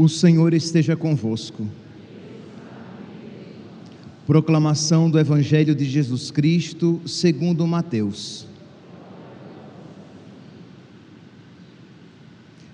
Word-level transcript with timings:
O 0.00 0.08
Senhor 0.08 0.54
esteja 0.54 0.96
convosco. 0.96 1.68
Proclamação 4.26 5.10
do 5.10 5.18
Evangelho 5.18 5.74
de 5.74 5.84
Jesus 5.84 6.30
Cristo, 6.30 7.02
segundo 7.04 7.66
Mateus. 7.66 8.46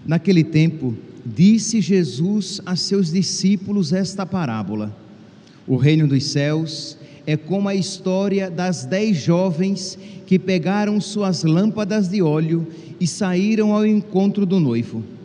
Naquele 0.06 0.44
tempo, 0.44 0.94
disse 1.24 1.80
Jesus 1.80 2.60
a 2.64 2.76
seus 2.76 3.10
discípulos 3.10 3.92
esta 3.92 4.24
parábola: 4.24 4.96
O 5.66 5.74
reino 5.74 6.06
dos 6.06 6.26
céus 6.26 6.96
é 7.26 7.36
como 7.36 7.68
a 7.68 7.74
história 7.74 8.48
das 8.48 8.84
dez 8.84 9.16
jovens 9.16 9.98
que 10.28 10.38
pegaram 10.38 11.00
suas 11.00 11.42
lâmpadas 11.42 12.08
de 12.08 12.22
óleo 12.22 12.68
e 13.00 13.06
saíram 13.08 13.74
ao 13.74 13.84
encontro 13.84 14.46
do 14.46 14.60
noivo. 14.60 15.15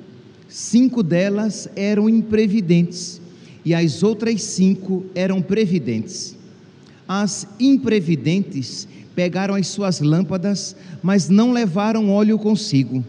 Cinco 0.52 1.02
delas 1.02 1.70
eram 1.78 2.10
imprevidentes 2.10 3.22
e 3.64 3.74
as 3.74 4.04
outras 4.04 4.44
cinco 4.44 5.06
eram 5.16 5.42
previdentes. 5.42 6.36
As 7.08 7.48
imprevidentes 7.58 8.86
pegaram 9.16 9.56
as 9.56 9.68
suas 9.68 10.02
lâmpadas, 10.02 10.76
mas 11.02 11.30
não 11.30 11.54
levaram 11.54 12.10
óleo 12.10 12.38
consigo. 12.38 13.02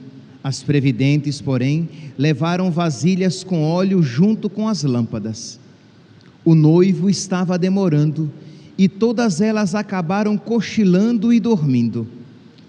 As 0.44 0.62
previdentes, 0.62 1.40
porém, 1.40 1.88
levaram 2.16 2.70
vasilhas 2.70 3.42
com 3.42 3.64
óleo 3.64 4.00
junto 4.04 4.48
com 4.48 4.68
as 4.68 4.84
lâmpadas. 4.84 5.58
O 6.44 6.54
noivo 6.54 7.10
estava 7.10 7.58
demorando 7.58 8.30
e 8.78 8.88
todas 8.88 9.40
elas 9.40 9.74
acabaram 9.74 10.38
cochilando 10.38 11.32
e 11.32 11.40
dormindo. 11.40 12.06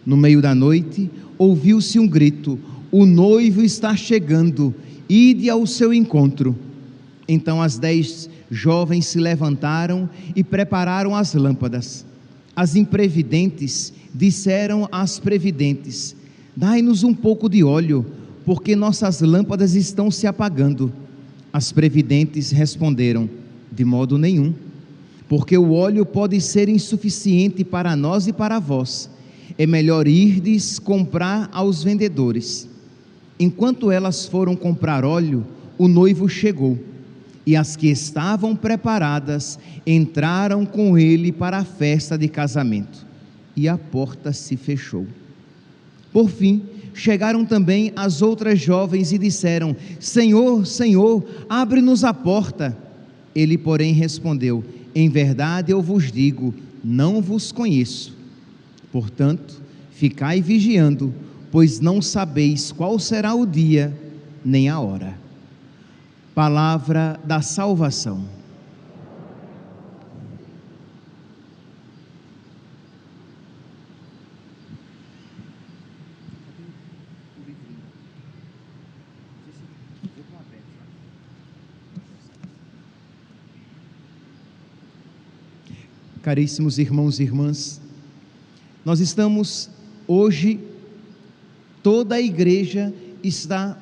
No 0.04 0.18
meio 0.18 0.42
da 0.42 0.56
noite, 0.56 1.12
ouviu-se 1.38 2.00
um 2.00 2.08
grito: 2.08 2.60
O 2.96 3.08
noivo 3.08 3.64
está 3.64 3.96
chegando, 3.96 4.72
ide 5.10 5.50
ao 5.50 5.66
seu 5.66 5.92
encontro. 5.92 6.56
Então 7.28 7.60
as 7.60 7.80
dez 7.80 8.30
jovens 8.52 9.08
se 9.08 9.18
levantaram 9.18 10.08
e 10.36 10.44
prepararam 10.44 11.16
as 11.16 11.34
lâmpadas. 11.34 12.06
As 12.56 12.76
imprevidentes 12.76 13.92
disseram 14.14 14.88
às 14.92 15.18
previdentes: 15.18 16.16
Dai-nos 16.56 17.04
um 17.04 17.16
pouco 17.16 17.50
de 17.50 17.64
óleo, 17.64 18.06
porque 18.46 18.76
nossas 18.76 19.22
lâmpadas 19.22 19.74
estão 19.74 20.12
se 20.12 20.28
apagando. 20.28 20.94
As 21.52 21.72
previdentes 21.72 22.52
responderam: 22.52 23.28
De 23.72 23.84
modo 23.84 24.20
nenhum, 24.20 24.54
porque 25.28 25.58
o 25.58 25.72
óleo 25.72 26.06
pode 26.06 26.40
ser 26.40 26.70
insuficiente 26.70 27.64
para 27.64 27.96
nós 27.96 28.28
e 28.28 28.32
para 28.32 28.60
vós 28.60 29.10
é 29.58 29.66
melhor 29.66 30.08
irdes 30.08 30.80
comprar 30.80 31.50
aos 31.52 31.84
vendedores. 31.84 32.73
Enquanto 33.40 33.92
elas 33.92 34.26
foram 34.26 34.56
comprar 34.56 35.04
óleo, 35.04 35.46
o 35.78 35.88
noivo 35.88 36.30
chegou, 36.30 36.78
e 37.46 37.56
as 37.56 37.76
que 37.76 37.88
estavam 37.88 38.56
preparadas 38.56 39.60
entraram 39.86 40.66
com 40.66 40.98
ele 40.98 41.32
para 41.32 41.58
a 41.58 41.66
festa 41.66 42.18
de 42.18 42.28
casamento, 42.28 43.06
e 43.56 43.68
a 43.68 43.78
porta 43.78 44.32
se 44.32 44.56
fechou. 44.56 45.06
Por 46.12 46.30
fim, 46.30 46.62
chegaram 46.94 47.44
também 47.44 47.92
as 47.96 48.22
outras 48.22 48.60
jovens 48.60 49.12
e 49.12 49.18
disseram: 49.18 49.76
Senhor, 50.00 50.66
Senhor, 50.66 51.26
abre-nos 51.50 52.04
a 52.04 52.14
porta. 52.14 52.78
Ele, 53.36 53.58
porém, 53.58 53.94
respondeu: 53.94 54.64
Em 54.94 55.10
verdade 55.10 55.72
eu 55.72 55.82
vos 55.82 56.12
digo, 56.12 56.54
não 56.84 57.22
vos 57.22 57.52
conheço. 57.52 58.16
Portanto, 58.92 59.62
ficai 59.92 60.42
vigiando, 60.42 61.14
pois 61.54 61.80
não 61.80 62.02
sabeis 62.02 62.72
qual 62.72 62.98
será 62.98 63.36
o 63.36 63.46
dia 63.46 63.96
nem 64.44 64.70
a 64.70 64.80
hora. 64.80 65.16
Palavra 66.34 67.20
da 67.24 67.44
salvação. 67.44 68.26
Caríssimos 86.24 86.80
irmãos 86.80 87.20
e 87.20 87.24
irmãs, 87.24 87.80
nós 88.84 89.00
estamos 89.00 89.70
hoje, 90.08 90.73
toda 91.84 92.16
a 92.16 92.22
igreja 92.22 92.92
está 93.22 93.78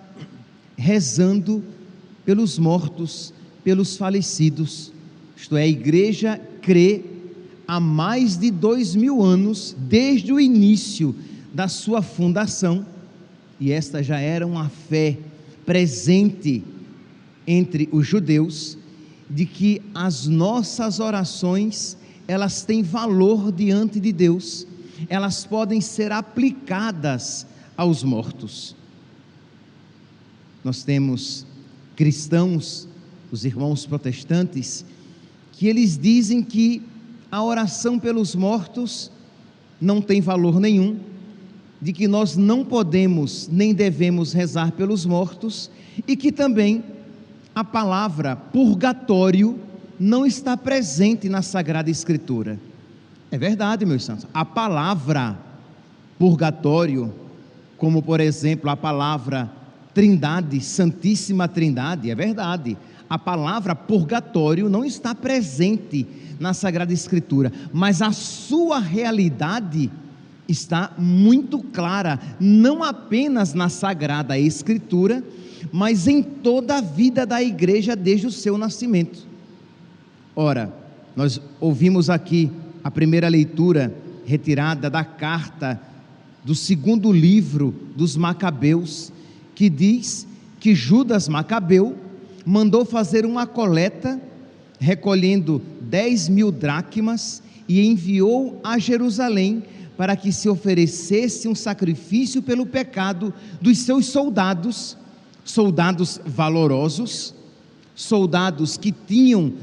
rezando 0.75 1.63
pelos 2.25 2.59
mortos, 2.59 3.33
pelos 3.63 3.95
falecidos. 3.95 4.91
Isto 5.37 5.55
é, 5.55 5.61
a 5.61 5.67
igreja 5.67 6.41
crê 6.61 7.03
há 7.67 7.79
mais 7.79 8.35
de 8.35 8.51
dois 8.51 8.95
mil 8.95 9.21
anos, 9.21 9.75
desde 9.79 10.33
o 10.33 10.39
início 10.39 11.15
da 11.53 11.67
sua 11.67 12.01
fundação, 12.01 12.85
e 13.59 13.71
esta 13.71 14.01
já 14.01 14.19
era 14.19 14.45
uma 14.45 14.67
fé 14.67 15.17
presente 15.65 16.63
entre 17.45 17.87
os 17.91 18.05
judeus, 18.05 18.77
de 19.29 19.45
que 19.45 19.81
as 19.93 20.27
nossas 20.27 20.99
orações 20.99 21.95
elas 22.27 22.63
têm 22.63 22.83
valor 22.83 23.51
diante 23.51 23.99
de 23.99 24.11
Deus 24.11 24.67
elas 25.09 25.45
podem 25.45 25.81
ser 25.81 26.11
aplicadas 26.11 27.45
aos 27.81 28.03
mortos. 28.03 28.75
Nós 30.63 30.83
temos 30.83 31.47
cristãos, 31.95 32.87
os 33.31 33.43
irmãos 33.43 33.87
protestantes, 33.87 34.85
que 35.51 35.65
eles 35.65 35.97
dizem 35.97 36.43
que 36.43 36.83
a 37.31 37.43
oração 37.43 37.97
pelos 37.97 38.35
mortos 38.35 39.11
não 39.81 39.99
tem 39.99 40.21
valor 40.21 40.59
nenhum, 40.59 40.99
de 41.81 41.91
que 41.91 42.07
nós 42.07 42.37
não 42.37 42.63
podemos 42.63 43.47
nem 43.51 43.73
devemos 43.73 44.31
rezar 44.31 44.73
pelos 44.73 45.03
mortos 45.03 45.71
e 46.07 46.15
que 46.15 46.31
também 46.31 46.83
a 47.55 47.63
palavra 47.63 48.35
purgatório 48.35 49.59
não 49.99 50.23
está 50.23 50.55
presente 50.55 51.27
na 51.27 51.41
Sagrada 51.41 51.89
Escritura. 51.89 52.59
É 53.31 53.39
verdade, 53.39 53.87
meus 53.87 54.03
santos. 54.03 54.27
A 54.31 54.45
palavra 54.45 55.35
purgatório, 56.19 57.11
como 57.81 58.03
por 58.03 58.19
exemplo 58.19 58.69
a 58.69 58.77
palavra 58.77 59.49
Trindade, 59.91 60.61
Santíssima 60.61 61.47
Trindade, 61.47 62.11
é 62.11 62.13
verdade. 62.13 62.77
A 63.09 63.17
palavra 63.17 63.73
purgatório 63.73 64.69
não 64.69 64.85
está 64.85 65.15
presente 65.15 66.05
na 66.39 66.53
Sagrada 66.53 66.93
Escritura, 66.93 67.51
mas 67.73 68.03
a 68.03 68.11
sua 68.11 68.77
realidade 68.77 69.91
está 70.47 70.91
muito 70.95 71.57
clara, 71.57 72.19
não 72.39 72.83
apenas 72.83 73.55
na 73.55 73.67
Sagrada 73.67 74.37
Escritura, 74.37 75.23
mas 75.71 76.07
em 76.07 76.21
toda 76.21 76.77
a 76.77 76.81
vida 76.81 77.25
da 77.25 77.41
igreja 77.41 77.95
desde 77.95 78.27
o 78.27 78.31
seu 78.31 78.59
nascimento. 78.59 79.25
Ora, 80.35 80.71
nós 81.15 81.41
ouvimos 81.59 82.11
aqui 82.11 82.51
a 82.83 82.91
primeira 82.91 83.27
leitura 83.27 83.91
retirada 84.23 84.87
da 84.87 85.03
carta 85.03 85.81
do 86.43 86.55
segundo 86.55 87.11
livro 87.11 87.73
dos 87.95 88.15
Macabeus, 88.15 89.11
que 89.53 89.69
diz 89.69 90.27
que 90.59 90.73
Judas 90.73 91.27
Macabeu 91.27 91.95
mandou 92.45 92.85
fazer 92.85 93.25
uma 93.25 93.45
coleta, 93.45 94.19
recolhendo 94.79 95.61
10 95.81 96.29
mil 96.29 96.51
dracmas, 96.51 97.41
e 97.67 97.85
enviou 97.85 98.59
a 98.63 98.77
Jerusalém 98.77 99.63
para 99.95 100.15
que 100.15 100.31
se 100.31 100.49
oferecesse 100.49 101.47
um 101.47 101.55
sacrifício 101.55 102.41
pelo 102.41 102.65
pecado 102.65 103.33
dos 103.61 103.77
seus 103.79 104.07
soldados, 104.07 104.97
soldados 105.45 106.19
valorosos, 106.25 107.35
soldados 107.95 108.77
que 108.77 108.91
tinham 108.91 109.53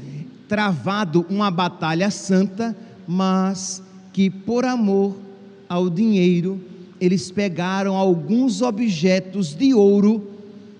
travado 0.47 1.25
uma 1.29 1.51
batalha 1.51 2.09
santa 2.09 2.75
mas 3.11 3.81
que 4.13 4.29
por 4.29 4.63
amor 4.63 5.15
ao 5.67 5.89
dinheiro, 5.89 6.61
eles 6.99 7.31
pegaram 7.31 7.95
alguns 7.95 8.61
objetos 8.61 9.55
de 9.55 9.73
ouro 9.73 10.29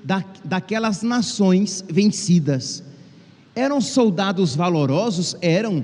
da, 0.03 0.23
daquelas 0.43 1.01
nações 1.01 1.83
vencidas. 1.89 2.83
Eram 3.55 3.81
soldados 3.81 4.55
valorosos? 4.55 5.35
Eram. 5.41 5.83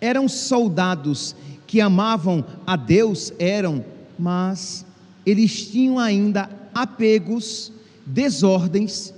Eram 0.00 0.28
soldados 0.28 1.34
que 1.66 1.80
amavam 1.80 2.44
a 2.66 2.76
Deus? 2.76 3.32
Eram. 3.38 3.84
Mas 4.18 4.84
eles 5.24 5.68
tinham 5.70 5.98
ainda 5.98 6.48
apegos, 6.74 7.72
desordens, 8.04 9.12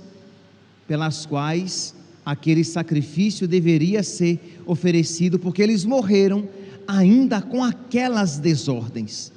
pelas 0.87 1.25
quais 1.25 1.93
aquele 2.25 2.63
sacrifício 2.63 3.47
deveria 3.47 4.03
ser 4.03 4.61
oferecido, 4.65 5.39
porque 5.39 5.61
eles 5.61 5.85
morreram 5.85 6.47
ainda 6.87 7.41
com 7.41 7.63
aquelas 7.63 8.37
desordens. 8.37 9.31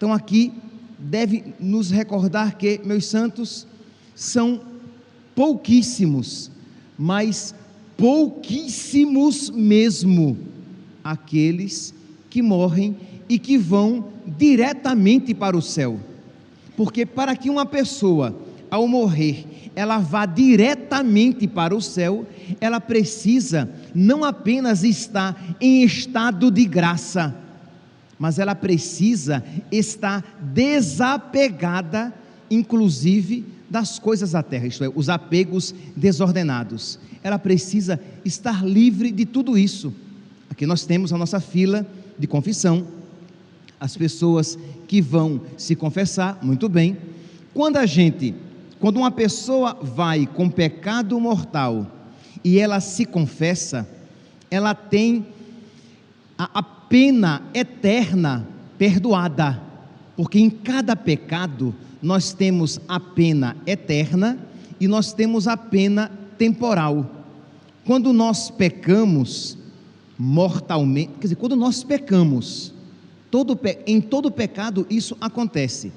Então 0.00 0.14
aqui 0.14 0.50
deve 0.98 1.52
nos 1.60 1.90
recordar 1.90 2.56
que, 2.56 2.80
meus 2.82 3.04
santos, 3.04 3.66
são 4.14 4.62
pouquíssimos, 5.34 6.50
mas 6.98 7.54
pouquíssimos 7.98 9.50
mesmo, 9.50 10.38
aqueles 11.04 11.92
que 12.30 12.40
morrem 12.40 12.96
e 13.28 13.38
que 13.38 13.58
vão 13.58 14.06
diretamente 14.26 15.34
para 15.34 15.54
o 15.54 15.60
céu. 15.60 16.00
Porque 16.78 17.04
para 17.04 17.36
que 17.36 17.50
uma 17.50 17.66
pessoa, 17.66 18.34
ao 18.70 18.88
morrer, 18.88 19.70
ela 19.76 19.98
vá 19.98 20.24
diretamente 20.24 21.46
para 21.46 21.76
o 21.76 21.82
céu, 21.82 22.24
ela 22.58 22.80
precisa 22.80 23.70
não 23.94 24.24
apenas 24.24 24.82
estar 24.82 25.56
em 25.60 25.82
estado 25.84 26.50
de 26.50 26.64
graça, 26.64 27.36
mas 28.20 28.38
ela 28.38 28.54
precisa 28.54 29.42
estar 29.72 30.22
desapegada, 30.42 32.12
inclusive 32.50 33.46
das 33.70 33.98
coisas 33.98 34.32
da 34.32 34.42
terra, 34.42 34.66
isto 34.66 34.84
é, 34.84 34.92
os 34.94 35.08
apegos 35.08 35.74
desordenados. 35.96 36.98
Ela 37.22 37.38
precisa 37.38 37.98
estar 38.22 38.62
livre 38.62 39.10
de 39.10 39.24
tudo 39.24 39.56
isso. 39.56 39.90
Aqui 40.50 40.66
nós 40.66 40.84
temos 40.84 41.14
a 41.14 41.18
nossa 41.18 41.40
fila 41.40 41.86
de 42.18 42.26
confissão, 42.26 42.86
as 43.80 43.96
pessoas 43.96 44.58
que 44.86 45.00
vão 45.00 45.40
se 45.56 45.74
confessar, 45.74 46.38
muito 46.42 46.68
bem. 46.68 46.98
Quando 47.54 47.78
a 47.78 47.86
gente, 47.86 48.34
quando 48.78 48.98
uma 48.98 49.10
pessoa 49.10 49.78
vai 49.80 50.26
com 50.26 50.50
pecado 50.50 51.18
mortal 51.18 51.90
e 52.44 52.58
ela 52.58 52.80
se 52.80 53.06
confessa, 53.06 53.88
ela 54.50 54.74
tem 54.74 55.26
a, 56.36 56.58
a 56.58 56.79
pena 56.90 57.40
eterna 57.54 58.44
perdoada, 58.76 59.62
porque 60.16 60.40
em 60.40 60.50
cada 60.50 60.96
pecado 60.96 61.72
nós 62.02 62.32
temos 62.32 62.80
a 62.88 62.98
pena 62.98 63.56
eterna 63.64 64.36
e 64.80 64.88
nós 64.88 65.12
temos 65.12 65.46
a 65.46 65.56
pena 65.56 66.10
temporal. 66.36 67.08
Quando 67.86 68.12
nós 68.12 68.50
pecamos 68.50 69.56
mortalmente, 70.18 71.12
quer 71.14 71.28
dizer, 71.28 71.36
quando 71.36 71.54
nós 71.54 71.84
pecamos, 71.84 72.74
todo, 73.30 73.58
em 73.86 74.00
todo 74.00 74.28
pecado 74.28 74.84
isso 74.90 75.16
acontece. 75.20 75.92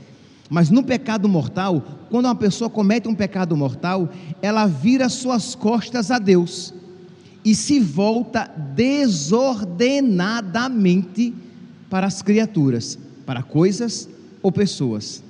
Mas 0.47 0.69
no 0.69 0.83
pecado 0.83 1.27
mortal, 1.27 1.83
quando 2.11 2.25
uma 2.25 2.35
pessoa 2.35 2.69
comete 2.69 3.07
um 3.07 3.15
pecado 3.15 3.57
mortal, 3.57 4.09
ela 4.43 4.67
vira 4.67 5.09
suas 5.09 5.55
costas 5.55 6.11
a 6.11 6.19
Deus 6.19 6.71
e 7.43 7.53
se 7.53 7.79
volta 7.79 8.49
desordenadamente 8.75 11.33
para 11.89 12.07
as 12.07 12.21
criaturas, 12.21 12.97
para 13.25 13.43
coisas 13.43 14.07
ou 14.41 14.49
pessoas 14.51 15.21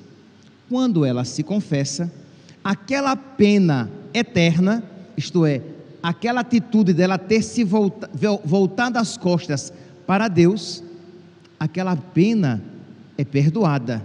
quando 0.74 1.06
ela 1.06 1.24
se 1.24 1.44
confessa, 1.44 2.12
aquela 2.64 3.16
pena 3.16 3.92
eterna, 4.12 4.84
isto 5.16 5.46
é, 5.46 5.62
aquela 6.02 6.42
atitude 6.42 6.94
dela 6.94 7.20
ter 7.20 7.44
se 7.44 7.64
volta, 7.64 8.10
voltado 8.44 8.98
as 8.98 9.16
costas 9.16 9.72
para 10.08 10.28
Deus, 10.28 10.84
aquela 11.60 11.96
pena 11.96 12.60
é 13.16 13.24
perdoada. 13.24 14.04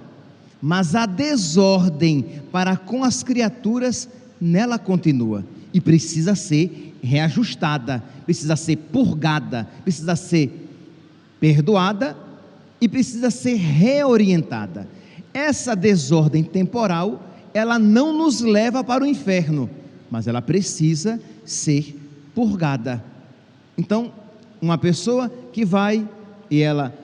Mas 0.61 0.95
a 0.95 1.07
desordem 1.07 2.43
para 2.53 2.77
com 2.77 3.03
as 3.03 3.23
criaturas 3.23 4.07
nela 4.39 4.79
continua 4.79 5.47
e 5.73 5.81
precisa 5.81 6.35
ser 6.35 6.88
reajustada, 7.03 8.03
precisa 8.25 8.57
ser 8.57 8.77
purgada, 8.77 9.69
precisa 9.83 10.17
ser 10.17 10.69
perdoada 11.41 12.17
e 12.81 12.89
precisa 12.89 13.31
ser 13.31 13.55
reorientada. 13.55 14.89
Essa 15.33 15.75
desordem 15.75 16.43
temporal, 16.43 17.23
ela 17.55 17.79
não 17.79 18.17
nos 18.17 18.41
leva 18.41 18.83
para 18.83 19.05
o 19.05 19.07
inferno, 19.07 19.69
mas 20.11 20.27
ela 20.27 20.43
precisa 20.43 21.21
ser 21.45 21.97
purgada. 22.35 23.03
Então, 23.77 24.13
uma 24.61 24.79
pessoa 24.79 25.31
que 25.53 25.65
vai 25.65 26.07
e 26.51 26.61
ela, 26.61 26.95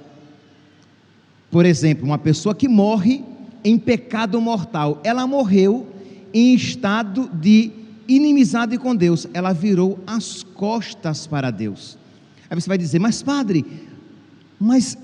por 1.51 1.65
exemplo, 1.67 2.05
uma 2.05 2.19
pessoa 2.19 2.55
que 2.55 2.69
morre 2.69 3.23
em 3.63 3.79
pecado 3.79 4.41
mortal, 4.41 5.01
ela 5.05 5.27
morreu 5.27 5.87
em 6.33 6.55
estado 6.55 7.31
de 7.33 7.71
inimizade 8.09 8.79
com 8.79 8.95
Deus, 8.95 9.27
ela 9.33 9.53
virou 9.53 9.99
as 10.07 10.43
costas 10.43 11.27
para 11.27 11.51
Deus. 11.51 11.99
Aí 12.49 12.61
você 12.61 12.69
vai 12.69 12.79
dizer, 12.79 12.99
mas 12.99 13.23
padre, 13.23 13.65
mas 14.59 14.97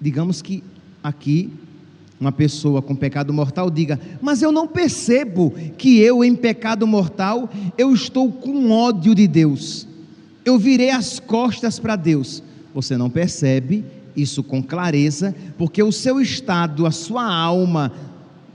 digamos 0.00 0.42
que 0.42 0.62
aqui 1.02 1.50
uma 2.20 2.32
pessoa 2.32 2.80
com 2.80 2.94
pecado 2.94 3.32
mortal 3.32 3.70
diga: 3.70 4.00
Mas 4.22 4.40
eu 4.40 4.52
não 4.52 4.66
percebo 4.66 5.52
que 5.76 5.98
eu, 5.98 6.24
em 6.24 6.34
pecado 6.34 6.86
mortal, 6.86 7.50
eu 7.76 7.92
estou 7.92 8.30
com 8.30 8.70
ódio 8.70 9.14
de 9.14 9.26
Deus. 9.26 9.86
Eu 10.44 10.58
virei 10.58 10.90
as 10.90 11.18
costas 11.18 11.78
para 11.78 11.96
Deus. 11.96 12.42
Você 12.74 12.96
não 12.96 13.10
percebe 13.10 13.84
isso 14.16 14.42
com 14.42 14.62
clareza, 14.62 15.34
porque 15.58 15.82
o 15.82 15.92
seu 15.92 16.20
estado, 16.20 16.86
a 16.86 16.90
sua 16.90 17.24
alma 17.24 17.92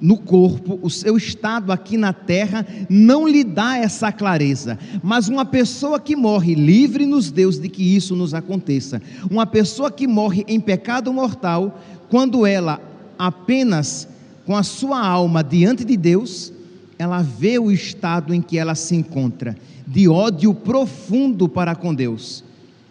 no 0.01 0.18
corpo, 0.18 0.80
o 0.81 0.90
seu 0.90 1.18
estado 1.18 1.72
aqui 1.72 1.98
na 1.98 2.13
terra 2.13 2.66
não 2.90 3.28
lhe 3.28 3.44
dá 3.44 3.78
essa 3.78 4.12
clareza. 4.12 4.80
Mas 5.04 5.28
uma 5.28 5.46
pessoa 5.46 6.00
que 6.00 6.16
morre, 6.16 6.56
livre-nos 6.56 7.31
Deus 7.31 7.60
de 7.60 7.68
que 7.68 7.96
isso 7.96 8.16
nos 8.16 8.34
aconteça. 8.34 9.01
Uma 9.30 9.46
pessoa 9.46 9.92
que 9.92 10.07
morre 10.07 10.46
em 10.48 10.60
pecado 10.60 11.12
mortal, 11.12 11.81
quando 12.10 12.46
ela 12.46 12.81
apenas 13.18 14.07
com 14.46 14.56
a 14.56 14.63
sua 14.63 15.06
alma 15.06 15.44
diante 15.44 15.84
de 15.84 15.98
Deus, 15.98 16.54
ela 16.98 17.22
vê 17.22 17.60
o 17.60 17.72
estado 17.72 18.34
em 18.34 18.42
que 18.42 18.57
ela 18.57 18.75
se 18.75 18.95
encontra, 18.95 19.56
de 19.86 20.07
ódio 20.07 20.54
profundo 20.54 21.48
para 21.48 21.75
com 21.75 21.94
Deus, 21.94 22.44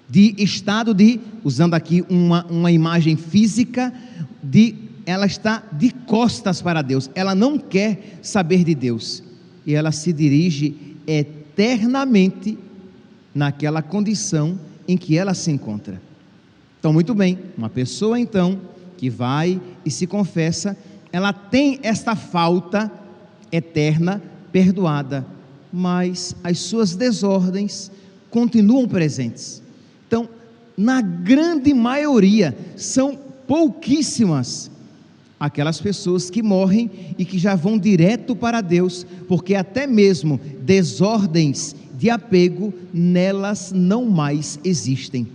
de 0.08 0.34
estado 0.38 0.94
de, 0.94 1.20
usando 1.42 1.74
aqui 1.74 2.04
uma, 2.08 2.46
uma 2.46 2.72
imagem 2.72 3.16
física, 3.16 3.92
de 4.42 4.87
ela 5.08 5.24
está 5.24 5.62
de 5.72 5.90
costas 5.90 6.60
para 6.60 6.82
Deus, 6.82 7.10
ela 7.14 7.34
não 7.34 7.58
quer 7.58 8.18
saber 8.20 8.62
de 8.62 8.74
Deus, 8.74 9.22
e 9.64 9.74
ela 9.74 9.90
se 9.90 10.12
dirige 10.12 10.96
eternamente 11.06 12.58
naquela 13.34 13.80
condição 13.80 14.60
em 14.86 14.98
que 14.98 15.16
ela 15.16 15.32
se 15.32 15.50
encontra. 15.50 15.98
Então, 16.78 16.92
muito 16.92 17.14
bem, 17.14 17.38
uma 17.56 17.70
pessoa 17.70 18.20
então 18.20 18.60
que 18.98 19.08
vai 19.08 19.58
e 19.82 19.90
se 19.90 20.06
confessa, 20.06 20.76
ela 21.10 21.32
tem 21.32 21.80
esta 21.82 22.14
falta 22.14 22.92
eterna 23.50 24.22
perdoada, 24.52 25.26
mas 25.72 26.36
as 26.44 26.58
suas 26.58 26.94
desordens 26.94 27.90
continuam 28.28 28.86
presentes. 28.86 29.62
Então, 30.06 30.28
na 30.76 31.00
grande 31.00 31.72
maioria, 31.72 32.54
são 32.76 33.18
pouquíssimas 33.46 34.70
aquelas 35.38 35.80
pessoas 35.80 36.30
que 36.30 36.42
morrem 36.42 36.90
e 37.16 37.24
que 37.24 37.38
já 37.38 37.54
vão 37.54 37.78
direto 37.78 38.34
para 38.34 38.60
Deus, 38.60 39.06
porque 39.28 39.54
até 39.54 39.86
mesmo 39.86 40.40
desordens 40.62 41.76
de 41.96 42.10
apego 42.10 42.72
nelas 42.92 43.72
não 43.72 44.04
mais 44.06 44.58
existem. 44.64 45.28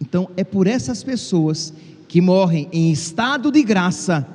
Então, 0.00 0.28
é 0.36 0.44
por 0.44 0.66
essas 0.66 1.02
pessoas 1.02 1.72
que 2.08 2.20
morrem 2.20 2.68
em 2.72 2.90
estado 2.90 3.50
de 3.50 3.62
graça, 3.62 4.26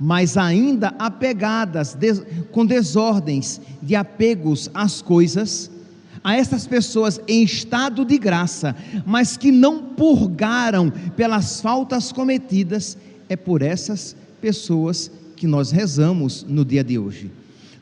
mas 0.00 0.36
ainda 0.36 0.94
apegadas 0.98 1.94
des, 1.94 2.22
com 2.50 2.66
desordens 2.66 3.60
de 3.80 3.94
apegos 3.94 4.70
às 4.74 5.00
coisas, 5.00 5.70
a 6.24 6.36
essas 6.36 6.66
pessoas 6.66 7.20
em 7.28 7.42
estado 7.42 8.04
de 8.04 8.16
graça, 8.18 8.74
mas 9.04 9.36
que 9.36 9.52
não 9.52 9.82
purgaram 9.82 10.90
pelas 11.16 11.60
faltas 11.60 12.10
cometidas, 12.12 12.96
é 13.28 13.36
por 13.36 13.62
essas 13.62 14.12
pessoas 14.12 14.21
que 15.36 15.46
nós 15.46 15.70
rezamos 15.70 16.44
no 16.48 16.64
dia 16.64 16.84
de 16.84 16.98
hoje. 16.98 17.30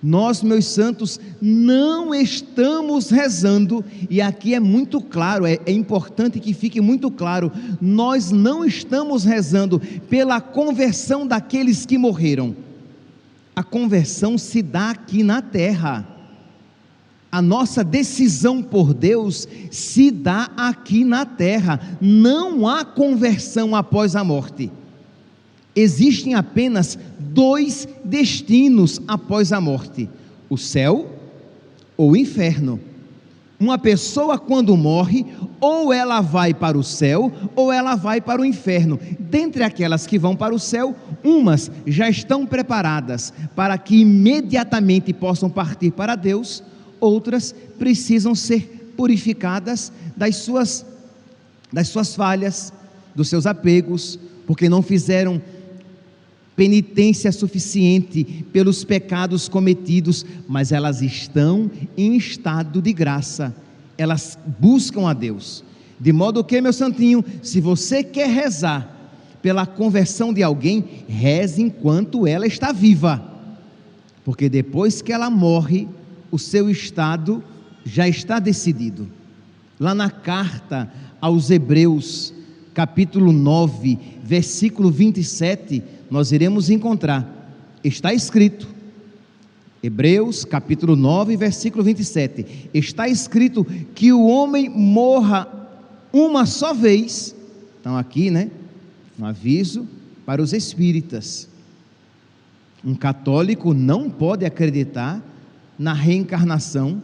Nós, 0.02 0.42
meus 0.42 0.64
santos, 0.64 1.20
não 1.42 2.14
estamos 2.14 3.10
rezando, 3.10 3.84
e 4.08 4.22
aqui 4.22 4.54
é 4.54 4.60
muito 4.60 4.98
claro, 4.98 5.44
é, 5.44 5.58
é, 5.66 5.72
importante 5.72 6.40
que 6.40 6.54
fique 6.54 6.80
muito 6.80 7.10
claro: 7.10 7.52
nós 7.80 8.30
não 8.30 8.64
estamos 8.64 9.24
rezando 9.24 9.78
pela 10.08 10.40
conversão 10.40 11.26
daqueles 11.26 11.84
que 11.84 11.98
morreram. 11.98 12.56
A 13.54 13.62
conversão 13.62 14.38
se 14.38 14.62
dá 14.62 14.90
aqui 14.90 15.22
na 15.22 15.42
terra. 15.42 16.06
A 17.30 17.42
nossa 17.42 17.84
decisão 17.84 18.62
por 18.62 18.94
Deus 18.94 19.46
se 19.70 20.10
dá 20.10 20.50
aqui 20.56 21.04
na 21.04 21.26
terra. 21.26 21.78
Não 22.00 22.66
há 22.66 22.84
conversão 22.84 23.76
após 23.76 24.16
a 24.16 24.24
morte. 24.24 24.72
Existem 25.74 26.34
apenas 26.34 26.98
dois 27.18 27.86
destinos 28.04 29.00
após 29.06 29.52
a 29.52 29.60
morte: 29.60 30.08
o 30.48 30.56
céu 30.56 31.16
ou 31.96 32.12
o 32.12 32.16
inferno. 32.16 32.80
Uma 33.58 33.76
pessoa, 33.76 34.38
quando 34.38 34.74
morre, 34.74 35.26
ou 35.60 35.92
ela 35.92 36.22
vai 36.22 36.54
para 36.54 36.78
o 36.78 36.82
céu, 36.82 37.30
ou 37.54 37.70
ela 37.70 37.94
vai 37.94 38.18
para 38.18 38.40
o 38.40 38.44
inferno. 38.44 38.98
Dentre 39.18 39.62
aquelas 39.62 40.06
que 40.06 40.18
vão 40.18 40.34
para 40.34 40.54
o 40.54 40.58
céu, 40.58 40.96
umas 41.22 41.70
já 41.86 42.08
estão 42.08 42.46
preparadas 42.46 43.34
para 43.54 43.76
que 43.76 44.00
imediatamente 44.00 45.12
possam 45.12 45.50
partir 45.50 45.90
para 45.90 46.16
Deus, 46.16 46.62
outras 46.98 47.54
precisam 47.78 48.34
ser 48.34 48.92
purificadas 48.96 49.92
das 50.16 50.36
suas, 50.36 50.86
das 51.70 51.88
suas 51.88 52.14
falhas, 52.14 52.72
dos 53.14 53.28
seus 53.28 53.44
apegos, 53.44 54.18
porque 54.46 54.70
não 54.70 54.80
fizeram 54.80 55.40
penitência 56.56 57.32
suficiente 57.32 58.44
pelos 58.52 58.84
pecados 58.84 59.48
cometidos, 59.48 60.26
mas 60.48 60.72
elas 60.72 61.00
estão 61.00 61.70
em 61.96 62.16
estado 62.16 62.82
de 62.82 62.92
graça, 62.92 63.54
elas 63.96 64.38
buscam 64.58 65.08
a 65.08 65.12
Deus. 65.12 65.64
De 65.98 66.12
modo 66.12 66.44
que, 66.44 66.60
meu 66.60 66.72
santinho, 66.72 67.24
se 67.42 67.60
você 67.60 68.02
quer 68.02 68.28
rezar 68.28 68.96
pela 69.42 69.66
conversão 69.66 70.32
de 70.32 70.42
alguém, 70.42 70.84
reze 71.08 71.62
enquanto 71.62 72.26
ela 72.26 72.46
está 72.46 72.72
viva, 72.72 73.22
porque 74.24 74.48
depois 74.48 75.00
que 75.00 75.12
ela 75.12 75.30
morre, 75.30 75.88
o 76.30 76.38
seu 76.38 76.68
estado 76.70 77.42
já 77.84 78.06
está 78.06 78.38
decidido. 78.38 79.08
Lá 79.78 79.94
na 79.94 80.10
carta 80.10 80.90
aos 81.20 81.50
Hebreus, 81.50 82.32
capítulo 82.80 83.30
9, 83.30 83.98
versículo 84.24 84.90
27, 84.90 85.82
nós 86.10 86.32
iremos 86.32 86.70
encontrar, 86.70 87.76
está 87.84 88.14
escrito, 88.14 88.66
Hebreus 89.82 90.46
capítulo 90.46 90.96
9, 90.96 91.36
versículo 91.36 91.84
27, 91.84 92.70
está 92.72 93.06
escrito 93.06 93.66
que 93.94 94.14
o 94.14 94.26
homem 94.26 94.70
morra 94.70 95.46
uma 96.10 96.46
só 96.46 96.72
vez, 96.72 97.36
então 97.78 97.98
aqui, 97.98 98.30
né, 98.30 98.50
um 99.18 99.26
aviso 99.26 99.86
para 100.24 100.40
os 100.40 100.54
espíritas, 100.54 101.50
um 102.82 102.94
católico 102.94 103.74
não 103.74 104.08
pode 104.08 104.46
acreditar 104.46 105.22
na 105.78 105.92
reencarnação, 105.92 107.02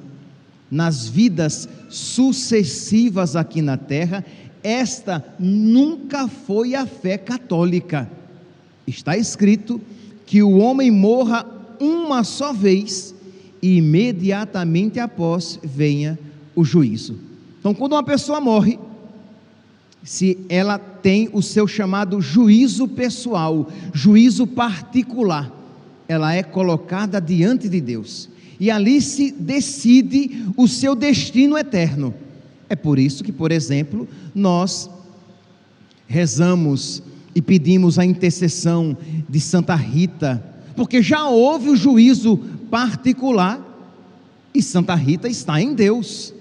nas 0.70 1.06
vidas 1.06 1.68
sucessivas 1.90 3.36
aqui 3.36 3.60
na 3.60 3.76
terra, 3.76 4.24
esta 4.62 5.24
nunca 5.38 6.28
foi 6.28 6.74
a 6.74 6.86
fé 6.86 7.16
católica. 7.16 8.10
Está 8.86 9.16
escrito 9.16 9.80
que 10.24 10.42
o 10.42 10.58
homem 10.58 10.90
morra 10.90 11.46
uma 11.80 12.24
só 12.24 12.52
vez 12.52 13.14
e 13.62 13.76
imediatamente 13.76 14.98
após 14.98 15.58
venha 15.62 16.18
o 16.54 16.64
juízo. 16.64 17.18
Então, 17.58 17.74
quando 17.74 17.92
uma 17.92 18.02
pessoa 18.02 18.40
morre, 18.40 18.78
se 20.02 20.38
ela 20.48 20.78
tem 20.78 21.28
o 21.32 21.42
seu 21.42 21.66
chamado 21.66 22.20
juízo 22.20 22.86
pessoal, 22.86 23.68
juízo 23.92 24.46
particular, 24.46 25.52
ela 26.08 26.32
é 26.34 26.42
colocada 26.42 27.20
diante 27.20 27.68
de 27.68 27.80
Deus 27.80 28.28
e 28.58 28.70
ali 28.70 29.00
se 29.00 29.30
decide 29.30 30.44
o 30.56 30.66
seu 30.66 30.94
destino 30.94 31.58
eterno. 31.58 32.14
É 32.68 32.76
por 32.76 32.98
isso 32.98 33.22
que, 33.22 33.32
por 33.32 33.52
exemplo, 33.52 34.08
nós 34.34 34.90
rezamos 36.06 37.02
e 37.34 37.42
pedimos 37.42 37.98
a 37.98 38.04
intercessão 38.04 38.96
de 39.28 39.40
Santa 39.40 39.74
Rita, 39.74 40.42
porque 40.74 41.02
já 41.02 41.28
houve 41.28 41.70
o 41.70 41.76
juízo 41.76 42.38
particular 42.70 43.60
e 44.54 44.62
Santa 44.62 44.94
Rita 44.94 45.28
está 45.28 45.60
em 45.60 45.74
Deus. 45.74 46.32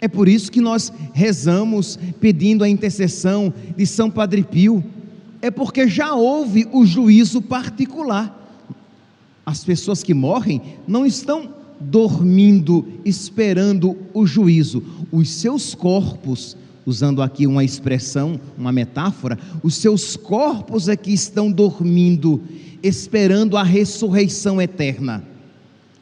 É 0.00 0.06
por 0.06 0.28
isso 0.28 0.52
que 0.52 0.60
nós 0.60 0.92
rezamos 1.12 1.98
pedindo 2.20 2.62
a 2.62 2.68
intercessão 2.68 3.52
de 3.76 3.86
São 3.86 4.10
Padre 4.10 4.44
Pio, 4.44 4.84
é 5.42 5.50
porque 5.50 5.88
já 5.88 6.14
houve 6.14 6.68
o 6.72 6.86
juízo 6.86 7.42
particular. 7.42 8.32
As 9.44 9.64
pessoas 9.64 10.02
que 10.02 10.14
morrem 10.14 10.60
não 10.86 11.04
estão 11.06 11.54
dormindo, 11.80 12.86
esperando 13.04 13.96
o 14.14 14.26
juízo, 14.26 14.82
os 15.10 15.30
seus 15.30 15.74
corpos 15.74 16.56
usando 16.86 17.20
aqui 17.20 17.48
uma 17.48 17.64
expressão, 17.64 18.40
uma 18.56 18.70
metáfora, 18.70 19.36
os 19.60 19.74
seus 19.74 20.16
corpos 20.16 20.88
é 20.88 20.96
que 20.96 21.12
estão 21.12 21.50
dormindo, 21.50 22.40
esperando 22.80 23.56
a 23.56 23.64
ressurreição 23.64 24.62
eterna. 24.62 25.24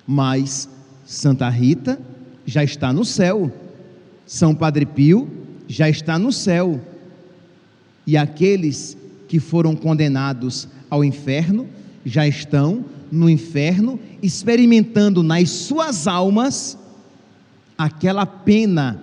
Mas 0.06 0.68
Santa 1.06 1.48
Rita 1.48 1.98
já 2.44 2.62
está 2.62 2.92
no 2.92 3.04
céu, 3.04 3.50
São 4.26 4.54
Padre 4.54 4.84
Pio 4.84 5.26
já 5.66 5.88
está 5.88 6.18
no 6.18 6.30
céu, 6.30 6.78
e 8.06 8.18
aqueles 8.18 8.98
que 9.26 9.40
foram 9.40 9.74
condenados 9.74 10.68
ao 10.90 11.02
inferno 11.02 11.66
já 12.04 12.28
estão 12.28 12.84
no 13.14 13.30
inferno, 13.30 13.98
experimentando 14.22 15.22
nas 15.22 15.50
suas 15.50 16.06
almas 16.06 16.78
aquela 17.76 18.26
pena 18.26 19.00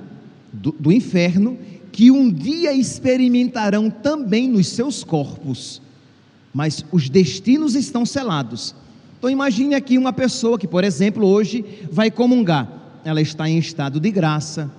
do, 0.52 0.72
do 0.72 0.92
inferno 0.92 1.58
que 1.92 2.10
um 2.10 2.32
dia 2.32 2.74
experimentarão 2.74 3.90
também 3.90 4.48
nos 4.48 4.68
seus 4.68 5.04
corpos, 5.04 5.82
mas 6.54 6.86
os 6.92 7.10
destinos 7.10 7.76
estão 7.76 8.06
selados. 8.06 8.74
Então 9.18 9.30
imagine 9.30 9.76
aqui 9.76 9.98
uma 9.98 10.14
pessoa 10.14 10.58
que, 10.58 10.68
por 10.68 10.84
exemplo, 10.84 11.26
hoje 11.28 11.64
vai 11.92 12.10
comungar. 12.10 13.00
Ela 13.04 13.22
está 13.22 13.50
em 13.50 13.58
estado 13.58 14.00
de 14.00 14.10
graça, 14.10 14.72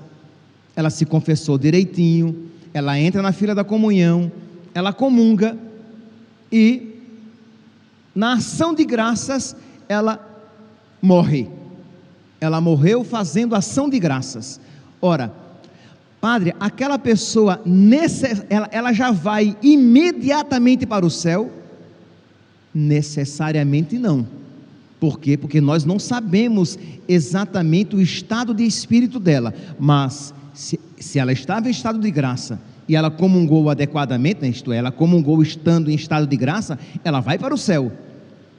ela 0.74 0.90
se 0.90 1.04
confessou 1.04 1.58
direitinho, 1.58 2.50
ela 2.72 2.98
entra 2.98 3.20
na 3.20 3.32
fila 3.32 3.54
da 3.54 3.64
comunhão, 3.64 4.32
ela 4.74 4.92
comunga 4.92 5.56
e 6.50 6.91
na 8.14 8.34
ação 8.34 8.74
de 8.74 8.84
graças 8.84 9.56
ela 9.88 10.20
morre. 11.00 11.48
Ela 12.40 12.60
morreu 12.60 13.04
fazendo 13.04 13.54
ação 13.54 13.88
de 13.88 13.98
graças. 13.98 14.60
Ora, 15.00 15.32
Padre, 16.20 16.54
aquela 16.60 16.98
pessoa, 16.98 17.60
ela, 18.48 18.68
ela 18.70 18.92
já 18.92 19.10
vai 19.10 19.56
imediatamente 19.60 20.86
para 20.86 21.04
o 21.04 21.10
céu? 21.10 21.50
Necessariamente 22.72 23.98
não. 23.98 24.26
Por 25.02 25.18
quê? 25.18 25.36
Porque 25.36 25.60
nós 25.60 25.84
não 25.84 25.98
sabemos 25.98 26.78
exatamente 27.08 27.96
o 27.96 28.00
estado 28.00 28.54
de 28.54 28.62
espírito 28.62 29.18
dela, 29.18 29.52
mas 29.76 30.32
se, 30.54 30.78
se 30.96 31.18
ela 31.18 31.32
estava 31.32 31.66
em 31.66 31.72
estado 31.72 31.98
de 31.98 32.08
graça 32.08 32.60
e 32.88 32.94
ela 32.94 33.10
comungou 33.10 33.68
adequadamente, 33.68 34.42
né, 34.42 34.48
isto 34.48 34.72
é, 34.72 34.76
ela 34.76 34.92
comungou 34.92 35.42
estando 35.42 35.90
em 35.90 35.94
estado 35.96 36.24
de 36.24 36.36
graça, 36.36 36.78
ela 37.02 37.18
vai 37.18 37.36
para 37.36 37.52
o 37.52 37.58
céu, 37.58 37.90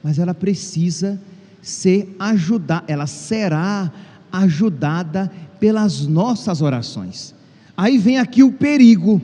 mas 0.02 0.18
ela 0.18 0.34
precisa 0.34 1.18
ser 1.62 2.14
ajudada, 2.18 2.84
ela 2.88 3.06
será 3.06 3.90
ajudada 4.30 5.32
pelas 5.58 6.06
nossas 6.06 6.60
orações. 6.60 7.34
Aí 7.74 7.96
vem 7.96 8.18
aqui 8.18 8.42
o 8.42 8.52
perigo, 8.52 9.18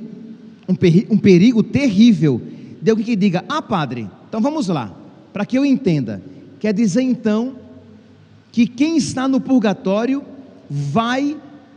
um, 0.66 0.74
peri 0.74 1.06
um 1.10 1.18
perigo 1.18 1.62
terrível, 1.62 2.40
de 2.80 2.90
alguém 2.90 3.04
que 3.04 3.14
diga: 3.14 3.44
Ah, 3.46 3.60
padre, 3.60 4.08
então 4.26 4.40
vamos 4.40 4.68
lá, 4.68 4.90
para 5.34 5.44
que 5.44 5.58
eu 5.58 5.66
entenda. 5.66 6.22
Quer 6.60 6.72
dizer 6.74 7.02
então 7.02 7.56
que 8.52 8.66
quem 8.66 8.96
está 8.98 9.26
no 9.26 9.40
purgatório 9.40 10.22
vai 10.68 11.36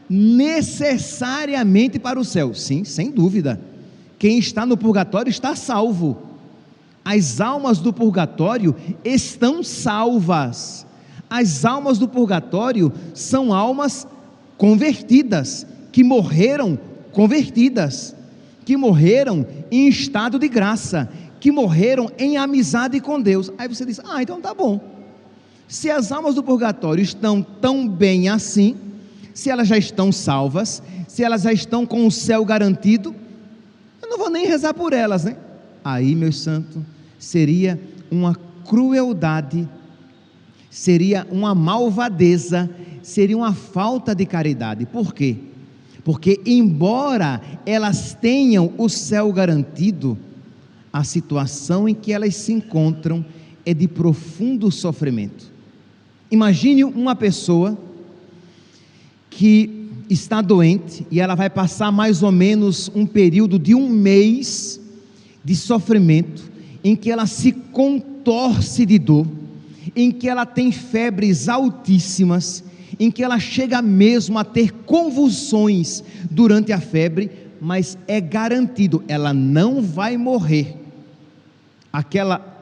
necessariamente 0.09 1.97
para 1.97 2.19
o 2.19 2.25
céu? 2.25 2.53
Sim, 2.53 2.83
sem 2.83 3.09
dúvida. 3.09 3.59
Quem 4.19 4.37
está 4.37 4.65
no 4.65 4.77
purgatório 4.77 5.29
está 5.29 5.55
salvo. 5.55 6.17
As 7.03 7.39
almas 7.41 7.79
do 7.79 7.93
purgatório 7.93 8.75
estão 9.03 9.63
salvas. 9.63 10.85
As 11.29 11.63
almas 11.65 11.97
do 11.97 12.07
purgatório 12.07 12.91
são 13.13 13.53
almas 13.53 14.05
convertidas, 14.57 15.65
que 15.91 16.03
morreram 16.03 16.77
convertidas, 17.11 18.15
que 18.65 18.77
morreram 18.77 19.45
em 19.71 19.87
estado 19.87 20.37
de 20.37 20.47
graça, 20.47 21.09
que 21.43 21.51
morreram 21.51 22.09
em 22.17 22.37
amizade 22.37 23.01
com 23.01 23.19
Deus. 23.19 23.51
Aí 23.57 23.67
você 23.67 23.85
diz: 23.85 23.99
Ah, 24.05 24.23
então 24.23 24.39
tá 24.39 24.53
bom. 24.53 24.79
Se 25.67 25.91
as 25.91 26.09
almas 26.09 26.35
do 26.35 26.41
purgatório 26.41 27.03
estão 27.03 27.41
tão 27.41 27.85
bem 27.85 28.29
assim, 28.29 28.77
se 29.33 29.49
elas 29.49 29.67
já 29.67 29.77
estão 29.77 30.09
salvas, 30.09 30.81
se 31.05 31.21
elas 31.21 31.41
já 31.41 31.51
estão 31.51 31.85
com 31.85 32.07
o 32.07 32.11
céu 32.11 32.45
garantido, 32.45 33.13
eu 34.01 34.09
não 34.09 34.17
vou 34.17 34.29
nem 34.29 34.47
rezar 34.47 34.73
por 34.73 34.93
elas, 34.93 35.25
né? 35.25 35.35
Aí, 35.83 36.15
meu 36.15 36.31
santo, 36.31 36.81
seria 37.19 37.77
uma 38.09 38.39
crueldade, 38.65 39.67
seria 40.69 41.27
uma 41.29 41.53
malvadeza, 41.53 42.69
seria 43.01 43.35
uma 43.35 43.53
falta 43.53 44.15
de 44.15 44.25
caridade. 44.25 44.85
Por 44.85 45.13
quê? 45.13 45.35
Porque, 46.05 46.39
embora 46.45 47.41
elas 47.65 48.13
tenham 48.13 48.71
o 48.77 48.87
céu 48.87 49.29
garantido, 49.33 50.17
a 50.93 51.03
situação 51.03 51.89
em 51.89 51.95
que 51.95 52.13
elas 52.13 52.35
se 52.35 52.53
encontram 52.53 53.25
é 53.65 53.73
de 53.73 53.87
profundo 53.87 54.71
sofrimento. 54.71 55.51
Imagine 56.29 56.83
uma 56.83 57.15
pessoa 57.15 57.75
que 59.31 59.87
está 60.07 60.39
doente 60.39 61.07
e 61.09 61.19
ela 61.19 61.33
vai 61.33 61.49
passar 61.49 61.91
mais 61.91 62.21
ou 62.21 62.31
menos 62.31 62.91
um 62.93 63.07
período 63.07 63.57
de 63.57 63.73
um 63.73 63.89
mês 63.89 64.79
de 65.43 65.55
sofrimento, 65.55 66.51
em 66.83 66.95
que 66.95 67.09
ela 67.09 67.25
se 67.25 67.51
contorce 67.51 68.85
de 68.85 68.99
dor, 68.99 69.25
em 69.95 70.11
que 70.11 70.29
ela 70.29 70.45
tem 70.45 70.71
febres 70.71 71.49
altíssimas, 71.49 72.63
em 72.99 73.09
que 73.09 73.23
ela 73.23 73.39
chega 73.39 73.81
mesmo 73.81 74.37
a 74.37 74.43
ter 74.43 74.71
convulsões 74.71 76.03
durante 76.29 76.71
a 76.71 76.79
febre, 76.79 77.31
mas 77.59 77.97
é 78.07 78.21
garantido, 78.21 79.03
ela 79.07 79.33
não 79.33 79.81
vai 79.81 80.17
morrer. 80.17 80.82
Aquela 81.93 82.53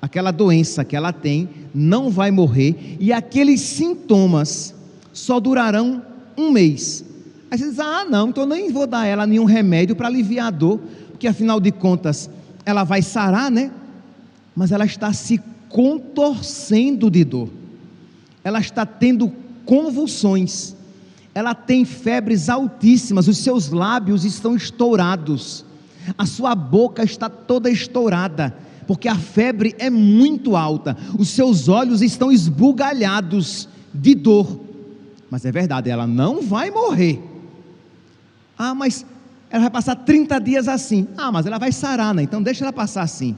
aquela 0.00 0.30
doença 0.30 0.84
que 0.84 0.94
ela 0.94 1.12
tem 1.12 1.48
não 1.74 2.08
vai 2.08 2.30
morrer 2.30 2.96
e 3.00 3.12
aqueles 3.12 3.60
sintomas 3.60 4.74
só 5.12 5.40
durarão 5.40 6.02
um 6.36 6.50
mês. 6.52 7.04
Aí 7.50 7.58
você 7.58 7.70
diz: 7.70 7.80
ah, 7.80 8.04
não, 8.08 8.28
então 8.28 8.46
nem 8.46 8.70
vou 8.70 8.86
dar 8.86 9.06
ela 9.06 9.26
nenhum 9.26 9.44
remédio 9.44 9.96
para 9.96 10.08
aliviar 10.08 10.46
a 10.46 10.50
dor, 10.50 10.80
porque 11.10 11.26
afinal 11.26 11.60
de 11.60 11.72
contas 11.72 12.30
ela 12.64 12.84
vai 12.84 13.02
sarar, 13.02 13.50
né? 13.50 13.70
Mas 14.54 14.72
ela 14.72 14.84
está 14.84 15.12
se 15.12 15.40
contorcendo 15.68 17.10
de 17.10 17.24
dor, 17.24 17.48
ela 18.42 18.60
está 18.60 18.86
tendo 18.86 19.32
convulsões, 19.64 20.74
ela 21.34 21.54
tem 21.54 21.84
febres 21.84 22.48
altíssimas, 22.48 23.28
os 23.28 23.38
seus 23.38 23.70
lábios 23.70 24.24
estão 24.24 24.56
estourados, 24.56 25.64
a 26.16 26.24
sua 26.24 26.54
boca 26.54 27.02
está 27.02 27.28
toda 27.28 27.70
estourada, 27.70 28.56
porque 28.88 29.06
a 29.06 29.14
febre 29.14 29.76
é 29.78 29.90
muito 29.90 30.56
alta, 30.56 30.96
os 31.18 31.28
seus 31.28 31.68
olhos 31.68 32.00
estão 32.00 32.32
esbugalhados 32.32 33.68
de 33.92 34.14
dor, 34.14 34.60
mas 35.30 35.44
é 35.44 35.52
verdade, 35.52 35.90
ela 35.90 36.06
não 36.06 36.40
vai 36.40 36.70
morrer. 36.70 37.20
Ah, 38.56 38.74
mas 38.74 39.04
ela 39.50 39.64
vai 39.64 39.70
passar 39.70 39.94
30 39.94 40.40
dias 40.40 40.68
assim. 40.68 41.06
Ah, 41.18 41.30
mas 41.30 41.44
ela 41.44 41.58
vai 41.58 41.70
sarar, 41.70 42.14
né? 42.14 42.22
Então 42.22 42.42
deixa 42.42 42.64
ela 42.64 42.72
passar 42.72 43.02
assim. 43.02 43.36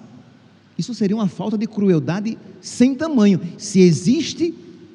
Isso 0.78 0.94
seria 0.94 1.16
uma 1.16 1.26
falta 1.26 1.58
de 1.58 1.66
crueldade 1.66 2.38
sem 2.60 2.94
tamanho. 2.94 3.40
Se 3.58 3.80
existe 3.80 4.54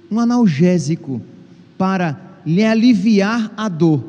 um 0.09 0.21
analgésico 0.21 1.21
para 1.77 2.17
lhe 2.45 2.63
aliviar 2.63 3.51
a 3.57 3.67
dor 3.67 4.05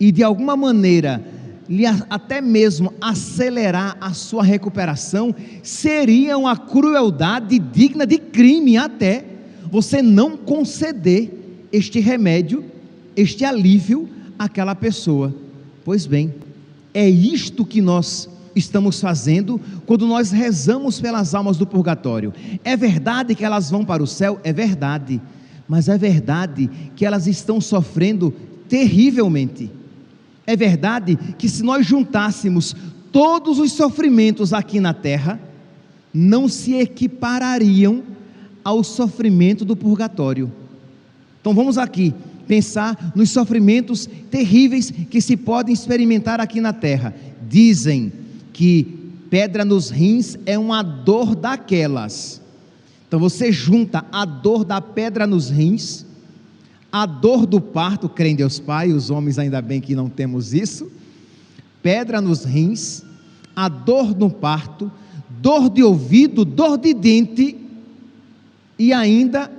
e 0.00 0.10
de 0.10 0.24
alguma 0.24 0.56
maneira 0.56 1.24
lhe 1.68 1.86
até 1.86 2.40
mesmo 2.40 2.92
acelerar 3.00 3.96
a 4.00 4.12
sua 4.12 4.42
recuperação, 4.42 5.34
seria 5.62 6.36
uma 6.36 6.56
crueldade 6.56 7.58
digna 7.58 8.06
de 8.06 8.18
crime 8.18 8.76
até 8.76 9.24
você 9.70 10.02
não 10.02 10.36
conceder 10.36 11.66
este 11.72 11.98
remédio, 11.98 12.64
este 13.16 13.44
alívio 13.44 14.08
àquela 14.38 14.74
pessoa. 14.74 15.34
Pois 15.84 16.06
bem, 16.06 16.34
é 16.92 17.08
isto 17.08 17.64
que 17.64 17.80
nós 17.80 18.28
estamos 18.54 19.00
fazendo 19.00 19.60
quando 19.84 20.06
nós 20.06 20.30
rezamos 20.30 21.00
pelas 21.00 21.34
almas 21.34 21.56
do 21.56 21.66
purgatório. 21.66 22.32
É 22.62 22.76
verdade 22.76 23.34
que 23.34 23.44
elas 23.44 23.70
vão 23.70 23.84
para 23.84 24.02
o 24.02 24.06
céu? 24.06 24.38
É 24.44 24.52
verdade. 24.52 25.20
Mas 25.68 25.88
é 25.88 25.98
verdade 25.98 26.70
que 26.94 27.04
elas 27.04 27.26
estão 27.26 27.60
sofrendo 27.60 28.32
terrivelmente. 28.68 29.70
É 30.46 30.56
verdade 30.56 31.16
que 31.38 31.48
se 31.48 31.62
nós 31.62 31.86
juntássemos 31.86 32.74
todos 33.10 33.58
os 33.58 33.72
sofrimentos 33.72 34.52
aqui 34.52 34.80
na 34.80 34.92
terra, 34.92 35.40
não 36.12 36.48
se 36.48 36.74
equiparariam 36.74 38.02
ao 38.62 38.82
sofrimento 38.84 39.64
do 39.64 39.76
purgatório. 39.76 40.52
Então 41.40 41.54
vamos 41.54 41.76
aqui 41.76 42.14
pensar 42.46 43.12
nos 43.14 43.30
sofrimentos 43.30 44.08
terríveis 44.30 44.90
que 44.90 45.20
se 45.20 45.36
podem 45.36 45.72
experimentar 45.72 46.40
aqui 46.40 46.60
na 46.60 46.72
terra. 46.72 47.14
Dizem 47.48 48.12
que 48.52 49.04
pedra 49.30 49.64
nos 49.64 49.90
rins 49.90 50.38
é 50.46 50.58
uma 50.58 50.82
dor 50.82 51.34
daquelas. 51.34 52.40
Então 53.06 53.18
você 53.18 53.52
junta 53.52 54.04
a 54.10 54.24
dor 54.24 54.64
da 54.64 54.80
pedra 54.80 55.26
nos 55.26 55.50
rins, 55.50 56.06
a 56.94 57.06
dor 57.06 57.44
do 57.44 57.60
parto, 57.60 58.08
creem 58.08 58.36
Deus 58.36 58.60
Pai, 58.60 58.92
os 58.92 59.10
homens 59.10 59.36
ainda 59.36 59.60
bem 59.60 59.80
que 59.80 59.96
não 59.96 60.08
temos 60.08 60.54
isso, 60.54 60.88
pedra 61.82 62.20
nos 62.20 62.44
rins, 62.44 63.02
a 63.56 63.68
dor 63.68 64.16
no 64.16 64.30
parto, 64.30 64.92
dor 65.42 65.68
de 65.68 65.82
ouvido, 65.82 66.44
dor 66.44 66.78
de 66.78 66.94
dente 66.94 67.56
e 68.78 68.92
ainda 68.92 69.50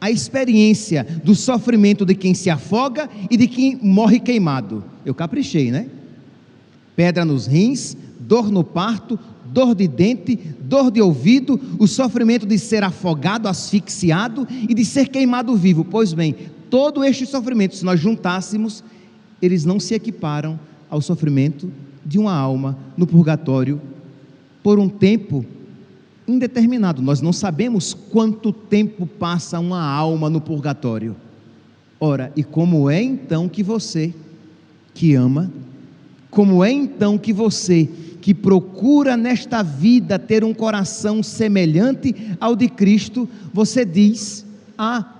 a 0.00 0.10
experiência 0.10 1.06
do 1.22 1.32
sofrimento 1.32 2.04
de 2.04 2.12
quem 2.12 2.34
se 2.34 2.50
afoga 2.50 3.08
e 3.30 3.36
de 3.36 3.46
quem 3.46 3.78
morre 3.80 4.18
queimado. 4.18 4.82
Eu 5.06 5.14
caprichei, 5.14 5.70
né? 5.70 5.86
Pedra 6.96 7.24
nos 7.24 7.46
rins, 7.46 7.96
dor 8.18 8.50
no 8.50 8.64
parto, 8.64 9.16
dor 9.44 9.76
de 9.76 9.86
dente, 9.86 10.34
dor 10.60 10.90
de 10.90 11.00
ouvido, 11.00 11.60
o 11.78 11.86
sofrimento 11.86 12.44
de 12.44 12.58
ser 12.58 12.82
afogado, 12.82 13.46
asfixiado 13.46 14.44
e 14.68 14.74
de 14.74 14.84
ser 14.84 15.08
queimado 15.08 15.54
vivo. 15.54 15.84
Pois 15.84 16.12
bem, 16.12 16.34
todo 16.74 17.04
este 17.04 17.24
sofrimento, 17.24 17.76
se 17.76 17.84
nós 17.84 18.00
juntássemos, 18.00 18.82
eles 19.40 19.64
não 19.64 19.78
se 19.78 19.94
equiparam 19.94 20.58
ao 20.90 21.00
sofrimento 21.00 21.70
de 22.04 22.18
uma 22.18 22.34
alma 22.34 22.76
no 22.96 23.06
purgatório 23.06 23.80
por 24.60 24.80
um 24.80 24.88
tempo 24.88 25.46
indeterminado. 26.26 27.00
Nós 27.00 27.20
não 27.20 27.32
sabemos 27.32 27.94
quanto 27.94 28.52
tempo 28.52 29.06
passa 29.06 29.60
uma 29.60 29.84
alma 29.84 30.28
no 30.28 30.40
purgatório. 30.40 31.14
Ora, 32.00 32.32
e 32.34 32.42
como 32.42 32.90
é 32.90 33.00
então 33.00 33.48
que 33.48 33.62
você, 33.62 34.12
que 34.92 35.14
ama, 35.14 35.52
como 36.28 36.64
é 36.64 36.72
então 36.72 37.16
que 37.16 37.32
você, 37.32 37.88
que 38.20 38.34
procura 38.34 39.16
nesta 39.16 39.62
vida 39.62 40.18
ter 40.18 40.42
um 40.42 40.52
coração 40.52 41.22
semelhante 41.22 42.36
ao 42.40 42.56
de 42.56 42.68
Cristo, 42.68 43.28
você 43.52 43.84
diz: 43.84 44.44
Ah, 44.76 45.13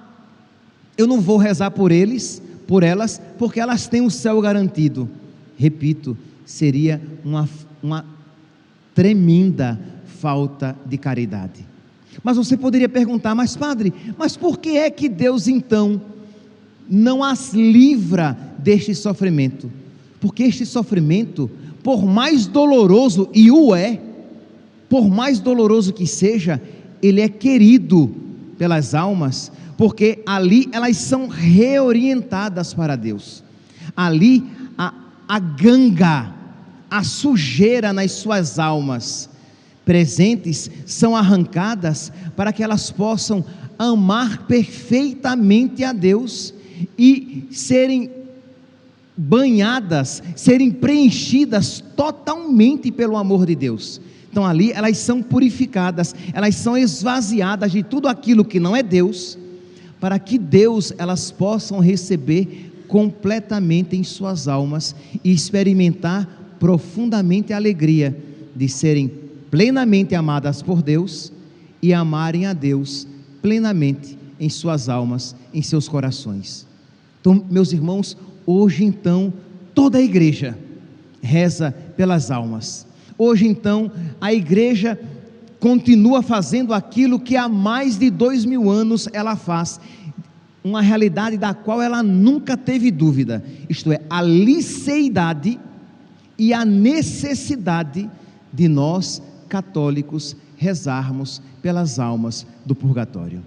eu 0.96 1.06
não 1.06 1.20
vou 1.20 1.36
rezar 1.36 1.70
por 1.70 1.92
eles, 1.92 2.42
por 2.66 2.82
elas, 2.82 3.20
porque 3.38 3.60
elas 3.60 3.86
têm 3.86 4.00
o 4.02 4.10
céu 4.10 4.40
garantido. 4.40 5.08
Repito, 5.56 6.16
seria 6.44 7.00
uma, 7.24 7.48
uma 7.82 8.04
tremenda 8.94 9.78
falta 10.18 10.76
de 10.86 10.96
caridade. 10.96 11.64
Mas 12.22 12.36
você 12.36 12.56
poderia 12.56 12.88
perguntar, 12.88 13.34
mas 13.34 13.56
padre, 13.56 13.92
mas 14.16 14.36
por 14.36 14.58
que 14.58 14.76
é 14.76 14.90
que 14.90 15.08
Deus 15.08 15.48
então 15.48 16.00
não 16.88 17.24
as 17.24 17.52
livra 17.52 18.36
deste 18.58 18.94
sofrimento? 18.94 19.70
porque 20.24 20.44
este 20.44 20.64
sofrimento, 20.64 21.50
por 21.82 22.06
mais 22.06 22.46
doloroso, 22.46 23.28
e 23.34 23.50
o 23.50 23.74
é, 23.74 24.00
por 24.88 25.06
mais 25.06 25.38
doloroso 25.38 25.92
que 25.92 26.06
seja, 26.06 26.58
ele 27.02 27.20
é 27.20 27.28
querido 27.28 28.10
pelas 28.58 28.94
almas, 28.94 29.50
porque 29.76 30.22
ali 30.26 30.68
elas 30.72 30.96
são 30.96 31.28
reorientadas 31.28 32.72
para 32.72 32.96
Deus. 32.96 33.42
Ali 33.96 34.44
a, 34.78 34.92
a 35.28 35.38
ganga, 35.38 36.32
a 36.90 37.02
sujeira 37.02 37.92
nas 37.92 38.12
suas 38.12 38.58
almas 38.58 39.28
presentes 39.84 40.70
são 40.86 41.14
arrancadas 41.14 42.10
para 42.36 42.52
que 42.52 42.62
elas 42.62 42.90
possam 42.90 43.44
amar 43.78 44.46
perfeitamente 44.46 45.84
a 45.84 45.92
Deus 45.92 46.54
e 46.98 47.46
serem 47.50 48.10
banhadas, 49.16 50.22
serem 50.34 50.70
preenchidas 50.70 51.82
totalmente 51.96 52.90
pelo 52.90 53.16
amor 53.16 53.46
de 53.46 53.54
Deus. 53.54 54.00
Então 54.34 54.44
ali 54.44 54.72
elas 54.72 54.98
são 54.98 55.22
purificadas, 55.22 56.12
elas 56.32 56.56
são 56.56 56.76
esvaziadas 56.76 57.70
de 57.70 57.84
tudo 57.84 58.08
aquilo 58.08 58.44
que 58.44 58.58
não 58.58 58.74
é 58.74 58.82
Deus, 58.82 59.38
para 60.00 60.18
que 60.18 60.36
Deus 60.36 60.92
elas 60.98 61.30
possam 61.30 61.78
receber 61.78 62.72
completamente 62.88 63.96
em 63.96 64.02
suas 64.02 64.48
almas 64.48 64.92
e 65.22 65.32
experimentar 65.32 66.28
profundamente 66.58 67.52
a 67.52 67.56
alegria 67.56 68.20
de 68.56 68.68
serem 68.68 69.08
plenamente 69.52 70.16
amadas 70.16 70.60
por 70.60 70.82
Deus 70.82 71.32
e 71.80 71.94
amarem 71.94 72.46
a 72.46 72.52
Deus 72.52 73.06
plenamente 73.40 74.18
em 74.40 74.48
suas 74.48 74.88
almas, 74.88 75.36
em 75.54 75.62
seus 75.62 75.86
corações. 75.86 76.66
Então, 77.20 77.46
meus 77.48 77.72
irmãos, 77.72 78.16
Hoje 78.46 78.84
então, 78.84 79.32
toda 79.74 79.98
a 79.98 80.02
igreja 80.02 80.58
reza 81.22 81.74
pelas 81.96 82.30
almas. 82.30 82.86
Hoje 83.16 83.46
então, 83.46 83.90
a 84.20 84.32
igreja 84.32 84.98
continua 85.60 86.22
fazendo 86.22 86.74
aquilo 86.74 87.18
que 87.18 87.36
há 87.36 87.48
mais 87.48 87.98
de 87.98 88.10
dois 88.10 88.44
mil 88.44 88.70
anos 88.70 89.08
ela 89.12 89.36
faz, 89.36 89.80
uma 90.62 90.80
realidade 90.80 91.36
da 91.36 91.52
qual 91.54 91.80
ela 91.80 92.02
nunca 92.02 92.56
teve 92.56 92.90
dúvida, 92.90 93.44
isto 93.68 93.92
é, 93.92 94.00
a 94.08 94.22
liceidade 94.22 95.60
e 96.38 96.52
a 96.52 96.64
necessidade 96.64 98.10
de 98.52 98.68
nós, 98.68 99.22
católicos, 99.48 100.36
rezarmos 100.56 101.42
pelas 101.60 101.98
almas 101.98 102.46
do 102.64 102.74
purgatório. 102.74 103.42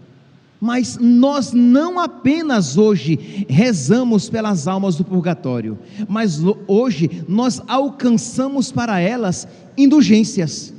Mas 0.59 0.97
nós 0.99 1.53
não 1.53 1.99
apenas 1.99 2.77
hoje 2.77 3.45
rezamos 3.47 4.29
pelas 4.29 4.67
almas 4.67 4.95
do 4.95 5.03
purgatório, 5.03 5.77
mas 6.09 6.41
hoje 6.67 7.23
nós 7.27 7.61
alcançamos 7.67 8.71
para 8.71 8.99
elas 8.99 9.47
indulgências. 9.77 10.73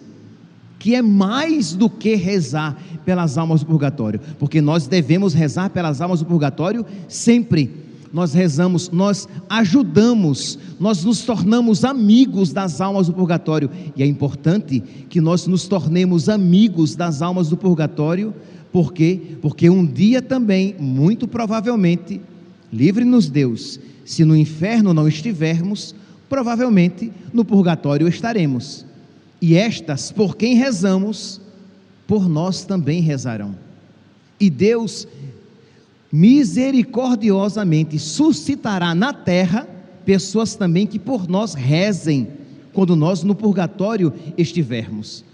que 0.78 0.94
é 0.94 1.02
mais 1.02 1.74
do 1.74 1.90
que 1.90 2.14
rezar 2.14 2.80
pelas 3.04 3.36
almas 3.36 3.60
do 3.60 3.66
purgatório, 3.66 4.20
porque 4.38 4.60
nós 4.60 4.86
devemos 4.86 5.34
rezar 5.34 5.70
pelas 5.70 6.00
almas 6.00 6.20
do 6.20 6.26
purgatório 6.26 6.86
sempre. 7.08 7.88
Nós 8.12 8.32
rezamos, 8.32 8.88
nós 8.88 9.28
ajudamos, 9.50 10.58
nós 10.80 11.04
nos 11.04 11.22
tornamos 11.22 11.84
amigos 11.84 12.52
das 12.52 12.80
almas 12.80 13.06
do 13.06 13.12
purgatório, 13.12 13.70
e 13.94 14.02
é 14.02 14.06
importante 14.06 14.80
que 15.10 15.20
nós 15.20 15.46
nos 15.46 15.68
tornemos 15.68 16.28
amigos 16.28 16.94
das 16.94 17.20
almas 17.20 17.50
do 17.50 17.56
purgatório, 17.56 18.32
por 18.72 18.92
quê? 18.92 19.20
Porque 19.40 19.70
um 19.70 19.85
dia 19.85 20.20
também, 20.20 20.74
muito 20.78 21.26
provavelmente, 21.26 22.20
livre-nos 22.72 23.28
Deus, 23.28 23.81
se 24.04 24.24
no 24.24 24.37
inferno 24.37 24.92
não 24.92 25.09
estivermos, 25.09 25.94
provavelmente 26.28 27.12
no 27.33 27.44
purgatório 27.44 28.09
estaremos. 28.09 28.85
E 29.40 29.57
estas, 29.57 30.12
por 30.12 30.37
quem 30.37 30.54
rezamos, 30.54 31.40
por 32.07 32.28
nós 32.28 32.64
também 32.64 33.00
rezarão. 33.00 33.54
E 34.40 34.50
Deus 34.50 35.07
misericordiosamente 36.11 37.98
suscitará 37.98 38.94
na 38.94 39.12
terra 39.12 39.68
pessoas 40.04 40.54
também 40.54 40.87
que 40.87 40.98
por 40.98 41.28
nós 41.28 41.52
rezem 41.54 42.28
quando 42.72 42.96
nós 42.96 43.22
no 43.22 43.35
purgatório 43.35 44.12
estivermos. 44.37 45.24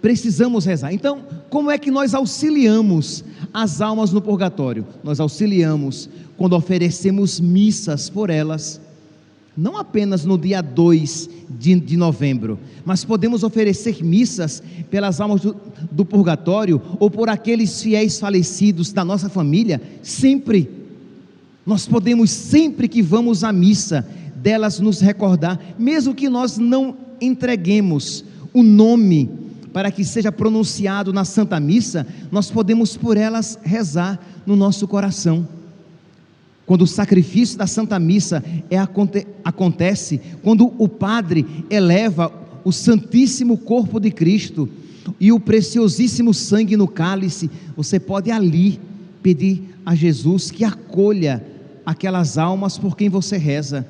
Precisamos 0.00 0.64
rezar. 0.64 0.92
Então, 0.92 1.22
como 1.48 1.70
é 1.70 1.78
que 1.78 1.90
nós 1.90 2.14
auxiliamos 2.14 3.24
as 3.52 3.80
almas 3.80 4.12
no 4.12 4.20
purgatório? 4.20 4.86
Nós 5.04 5.20
auxiliamos 5.20 6.08
quando 6.36 6.54
oferecemos 6.54 7.38
missas 7.38 8.08
por 8.08 8.30
elas 8.30 8.80
não 9.56 9.76
apenas 9.76 10.24
no 10.24 10.38
dia 10.38 10.62
2 10.62 11.28
de, 11.50 11.78
de, 11.78 11.96
novembro, 11.96 12.58
mas 12.84 13.04
podemos 13.04 13.42
oferecer 13.42 14.02
missas 14.02 14.62
pelas 14.90 15.20
almas 15.20 15.42
do, 15.42 15.56
do 15.90 16.04
purgatório 16.04 16.80
ou 16.98 17.10
por 17.10 17.28
aqueles 17.28 17.82
fiéis 17.82 18.18
falecidos 18.18 18.92
da 18.92 19.04
nossa 19.04 19.28
família, 19.28 19.82
sempre. 20.02 20.70
Nós 21.66 21.86
podemos, 21.86 22.30
sempre 22.30 22.88
que 22.88 23.02
vamos 23.02 23.44
à 23.44 23.52
missa, 23.52 24.06
delas 24.36 24.80
nos 24.80 25.00
recordar, 25.00 25.60
mesmo 25.78 26.14
que 26.14 26.30
nós 26.30 26.56
não 26.56 26.96
entreguemos 27.20 28.24
o 28.54 28.62
nome 28.62 29.28
para 29.72 29.90
que 29.90 30.04
seja 30.04 30.32
pronunciado 30.32 31.12
na 31.12 31.24
Santa 31.24 31.58
Missa, 31.60 32.06
nós 32.30 32.50
podemos 32.50 32.96
por 32.96 33.16
elas 33.16 33.58
rezar 33.62 34.18
no 34.46 34.56
nosso 34.56 34.86
coração. 34.88 35.46
Quando 36.66 36.82
o 36.82 36.86
sacrifício 36.86 37.58
da 37.58 37.66
Santa 37.66 37.98
Missa 37.98 38.44
é, 38.70 38.76
acontece, 39.44 40.20
quando 40.42 40.72
o 40.78 40.88
Padre 40.88 41.44
eleva 41.68 42.32
o 42.64 42.72
Santíssimo 42.72 43.58
Corpo 43.58 43.98
de 43.98 44.10
Cristo 44.10 44.68
e 45.18 45.32
o 45.32 45.40
preciosíssimo 45.40 46.32
sangue 46.32 46.76
no 46.76 46.86
cálice, 46.86 47.50
você 47.76 47.98
pode 47.98 48.30
ali 48.30 48.78
pedir 49.22 49.74
a 49.84 49.94
Jesus 49.94 50.50
que 50.50 50.64
acolha 50.64 51.44
aquelas 51.84 52.38
almas 52.38 52.78
por 52.78 52.96
quem 52.96 53.08
você 53.08 53.36
reza. 53.36 53.86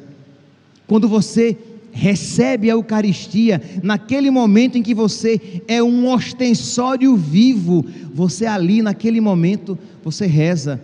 Quando 0.87 1.09
você 1.09 1.57
recebe 1.93 2.71
a 2.71 2.75
Eucaristia, 2.75 3.61
naquele 3.83 4.31
momento 4.31 4.79
em 4.79 4.83
que 4.83 4.95
você 4.95 5.63
é 5.67 5.83
um 5.83 6.09
ostensório 6.09 7.17
vivo, 7.17 7.85
você 8.13 8.47
ali 8.47 8.83
naquele 8.83 9.21
momento 9.21 9.79
você 10.03 10.27
reza 10.27 10.81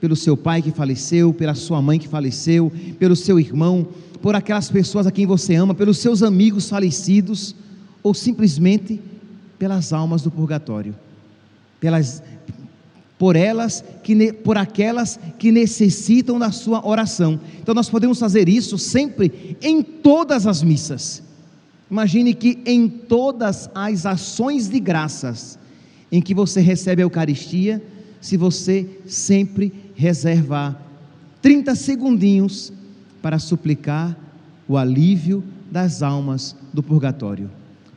pelo 0.00 0.16
seu 0.16 0.36
pai 0.36 0.62
que 0.62 0.70
faleceu, 0.70 1.32
pela 1.32 1.54
sua 1.54 1.82
mãe 1.82 1.98
que 1.98 2.08
faleceu, 2.08 2.72
pelo 2.98 3.14
seu 3.14 3.38
irmão, 3.38 3.86
por 4.22 4.34
aquelas 4.34 4.70
pessoas 4.70 5.06
a 5.06 5.10
quem 5.10 5.26
você 5.26 5.54
ama, 5.54 5.74
pelos 5.74 5.98
seus 5.98 6.22
amigos 6.22 6.68
falecidos, 6.68 7.54
ou 8.02 8.14
simplesmente 8.14 9.00
pelas 9.58 9.92
almas 9.92 10.22
do 10.22 10.30
purgatório, 10.30 10.94
pelas, 11.78 12.22
por 13.20 13.36
elas 13.36 13.84
que 14.02 14.32
por 14.32 14.56
aquelas 14.56 15.20
que 15.38 15.52
necessitam 15.52 16.38
da 16.38 16.50
sua 16.50 16.88
oração. 16.88 17.38
Então 17.60 17.74
nós 17.74 17.90
podemos 17.90 18.18
fazer 18.18 18.48
isso 18.48 18.78
sempre 18.78 19.58
em 19.60 19.82
todas 19.82 20.46
as 20.46 20.62
missas. 20.62 21.22
Imagine 21.90 22.32
que 22.32 22.60
em 22.64 22.88
todas 22.88 23.68
as 23.74 24.06
ações 24.06 24.70
de 24.70 24.80
graças 24.80 25.58
em 26.10 26.22
que 26.22 26.32
você 26.32 26.62
recebe 26.62 27.02
a 27.02 27.04
Eucaristia, 27.04 27.84
se 28.22 28.38
você 28.38 28.88
sempre 29.04 29.70
reservar 29.94 30.80
30 31.42 31.74
segundinhos 31.74 32.72
para 33.20 33.38
suplicar 33.38 34.16
o 34.66 34.78
alívio 34.78 35.44
das 35.70 36.02
almas 36.02 36.56
do 36.72 36.82
purgatório, 36.82 37.50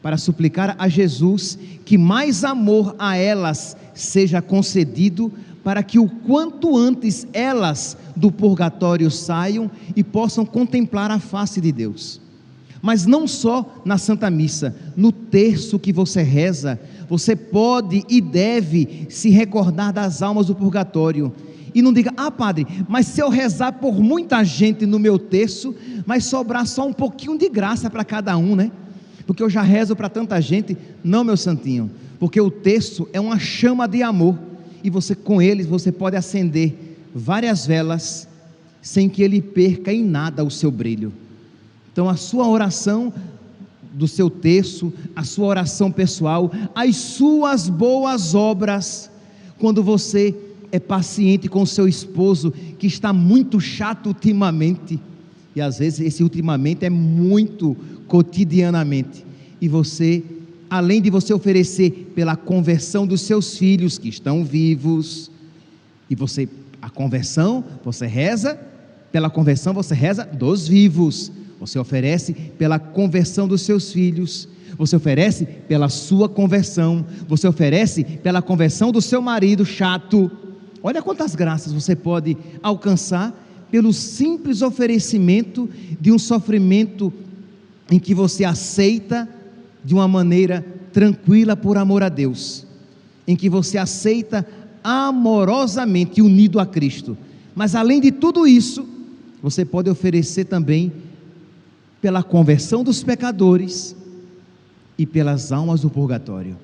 para 0.03 0.17
suplicar 0.17 0.75
a 0.77 0.89
Jesus 0.89 1.57
que 1.85 1.97
mais 1.97 2.43
amor 2.43 2.93
a 2.99 3.15
elas 3.15 3.77
seja 3.93 4.41
concedido, 4.41 5.31
para 5.63 5.81
que 5.81 5.97
o 5.97 6.09
quanto 6.09 6.77
antes 6.77 7.25
elas 7.31 7.97
do 8.13 8.29
purgatório 8.29 9.09
saiam 9.09 9.71
e 9.95 10.03
possam 10.03 10.45
contemplar 10.45 11.09
a 11.09 11.19
face 11.19 11.61
de 11.61 11.71
Deus. 11.71 12.19
Mas 12.81 13.05
não 13.05 13.25
só 13.25 13.81
na 13.85 13.97
Santa 13.97 14.29
Missa, 14.29 14.75
no 14.97 15.09
terço 15.09 15.79
que 15.79 15.93
você 15.93 16.21
reza, 16.21 16.77
você 17.07 17.33
pode 17.33 18.03
e 18.09 18.19
deve 18.19 19.07
se 19.09 19.29
recordar 19.29 19.93
das 19.93 20.21
almas 20.21 20.47
do 20.47 20.55
purgatório 20.55 21.31
e 21.73 21.81
não 21.81 21.93
diga, 21.93 22.13
ah, 22.17 22.29
padre, 22.29 22.67
mas 22.87 23.07
se 23.07 23.21
eu 23.21 23.29
rezar 23.29 23.71
por 23.73 23.99
muita 23.99 24.43
gente 24.43 24.85
no 24.85 24.99
meu 24.99 25.17
terço, 25.17 25.73
vai 26.05 26.19
sobrar 26.19 26.67
só 26.67 26.85
um 26.85 26.93
pouquinho 26.93 27.37
de 27.37 27.47
graça 27.47 27.89
para 27.89 28.03
cada 28.03 28.37
um, 28.37 28.55
né? 28.55 28.69
Porque 29.25 29.41
eu 29.41 29.49
já 29.49 29.61
rezo 29.61 29.95
para 29.95 30.09
tanta 30.09 30.39
gente. 30.41 30.77
Não, 31.03 31.23
meu 31.23 31.37
santinho, 31.37 31.89
porque 32.19 32.39
o 32.39 32.51
terço 32.51 33.07
é 33.13 33.19
uma 33.19 33.39
chama 33.39 33.87
de 33.87 34.01
amor, 34.03 34.37
e 34.83 34.89
você 34.89 35.15
com 35.15 35.41
eles 35.41 35.65
você 35.65 35.91
pode 35.91 36.15
acender 36.15 36.97
várias 37.13 37.65
velas 37.65 38.27
sem 38.81 39.07
que 39.07 39.23
ele 39.23 39.41
perca 39.41 39.93
em 39.93 40.03
nada 40.03 40.43
o 40.43 40.51
seu 40.51 40.69
brilho. 40.69 41.13
Então 41.91 42.09
a 42.09 42.15
sua 42.15 42.47
oração 42.47 43.13
do 43.93 44.07
seu 44.07 44.29
terço, 44.29 44.91
a 45.15 45.23
sua 45.23 45.47
oração 45.47 45.91
pessoal, 45.91 46.51
as 46.73 46.95
suas 46.95 47.69
boas 47.69 48.33
obras, 48.33 49.09
quando 49.59 49.83
você 49.83 50.35
é 50.71 50.79
paciente 50.79 51.47
com 51.47 51.65
seu 51.65 51.87
esposo 51.87 52.51
que 52.79 52.87
está 52.87 53.13
muito 53.13 53.59
chato 53.59 54.07
ultimamente. 54.07 54.99
E 55.55 55.61
às 55.61 55.77
vezes 55.77 55.99
esse 55.99 56.23
ultimamente 56.23 56.83
é 56.83 56.89
muito 56.89 57.77
cotidianamente. 58.07 59.25
E 59.61 59.67
você, 59.67 60.23
além 60.69 61.01
de 61.01 61.09
você 61.09 61.33
oferecer 61.33 62.11
pela 62.15 62.35
conversão 62.35 63.05
dos 63.05 63.21
seus 63.21 63.57
filhos 63.57 63.97
que 63.97 64.09
estão 64.09 64.43
vivos, 64.43 65.31
e 66.09 66.15
você 66.15 66.47
a 66.81 66.89
conversão, 66.89 67.63
você 67.83 68.05
reza, 68.05 68.59
pela 69.11 69.29
conversão 69.29 69.73
você 69.73 69.95
reza 69.95 70.25
dos 70.25 70.67
vivos. 70.67 71.31
Você 71.59 71.79
oferece 71.79 72.33
pela 72.33 72.77
conversão 72.77 73.47
dos 73.47 73.61
seus 73.61 73.93
filhos, 73.93 74.49
você 74.77 74.95
oferece 74.95 75.45
pela 75.45 75.87
sua 75.87 76.27
conversão, 76.27 77.05
você 77.27 77.47
oferece 77.47 78.03
pela 78.03 78.41
conversão 78.41 78.91
do 78.91 79.01
seu 79.01 79.21
marido 79.21 79.65
chato, 79.65 80.29
Olha 80.83 81.01
quantas 81.01 81.33
graças 81.33 81.71
você 81.71 81.95
pode 81.95 82.37
alcançar 82.61 83.33
pelo 83.71 83.93
simples 83.93 84.61
oferecimento 84.61 85.69
de 85.99 86.11
um 86.11 86.19
sofrimento 86.19 87.11
em 87.89 87.99
que 87.99 88.13
você 88.13 88.43
aceita 88.43 89.27
de 89.83 89.93
uma 89.93 90.07
maneira 90.07 90.65
tranquila 90.91 91.55
por 91.55 91.77
amor 91.77 92.03
a 92.03 92.09
Deus, 92.09 92.65
em 93.27 93.35
que 93.35 93.49
você 93.49 93.77
aceita 93.77 94.47
amorosamente 94.83 96.21
unido 96.21 96.59
a 96.59 96.65
Cristo. 96.65 97.17
Mas 97.55 97.75
além 97.75 97.99
de 97.99 98.11
tudo 98.11 98.47
isso, 98.47 98.87
você 99.41 99.65
pode 99.65 99.89
oferecer 99.89 100.45
também 100.45 100.91
pela 102.01 102.23
conversão 102.23 102.83
dos 102.83 103.03
pecadores 103.03 103.95
e 104.97 105.05
pelas 105.05 105.51
almas 105.51 105.81
do 105.81 105.89
purgatório. 105.89 106.57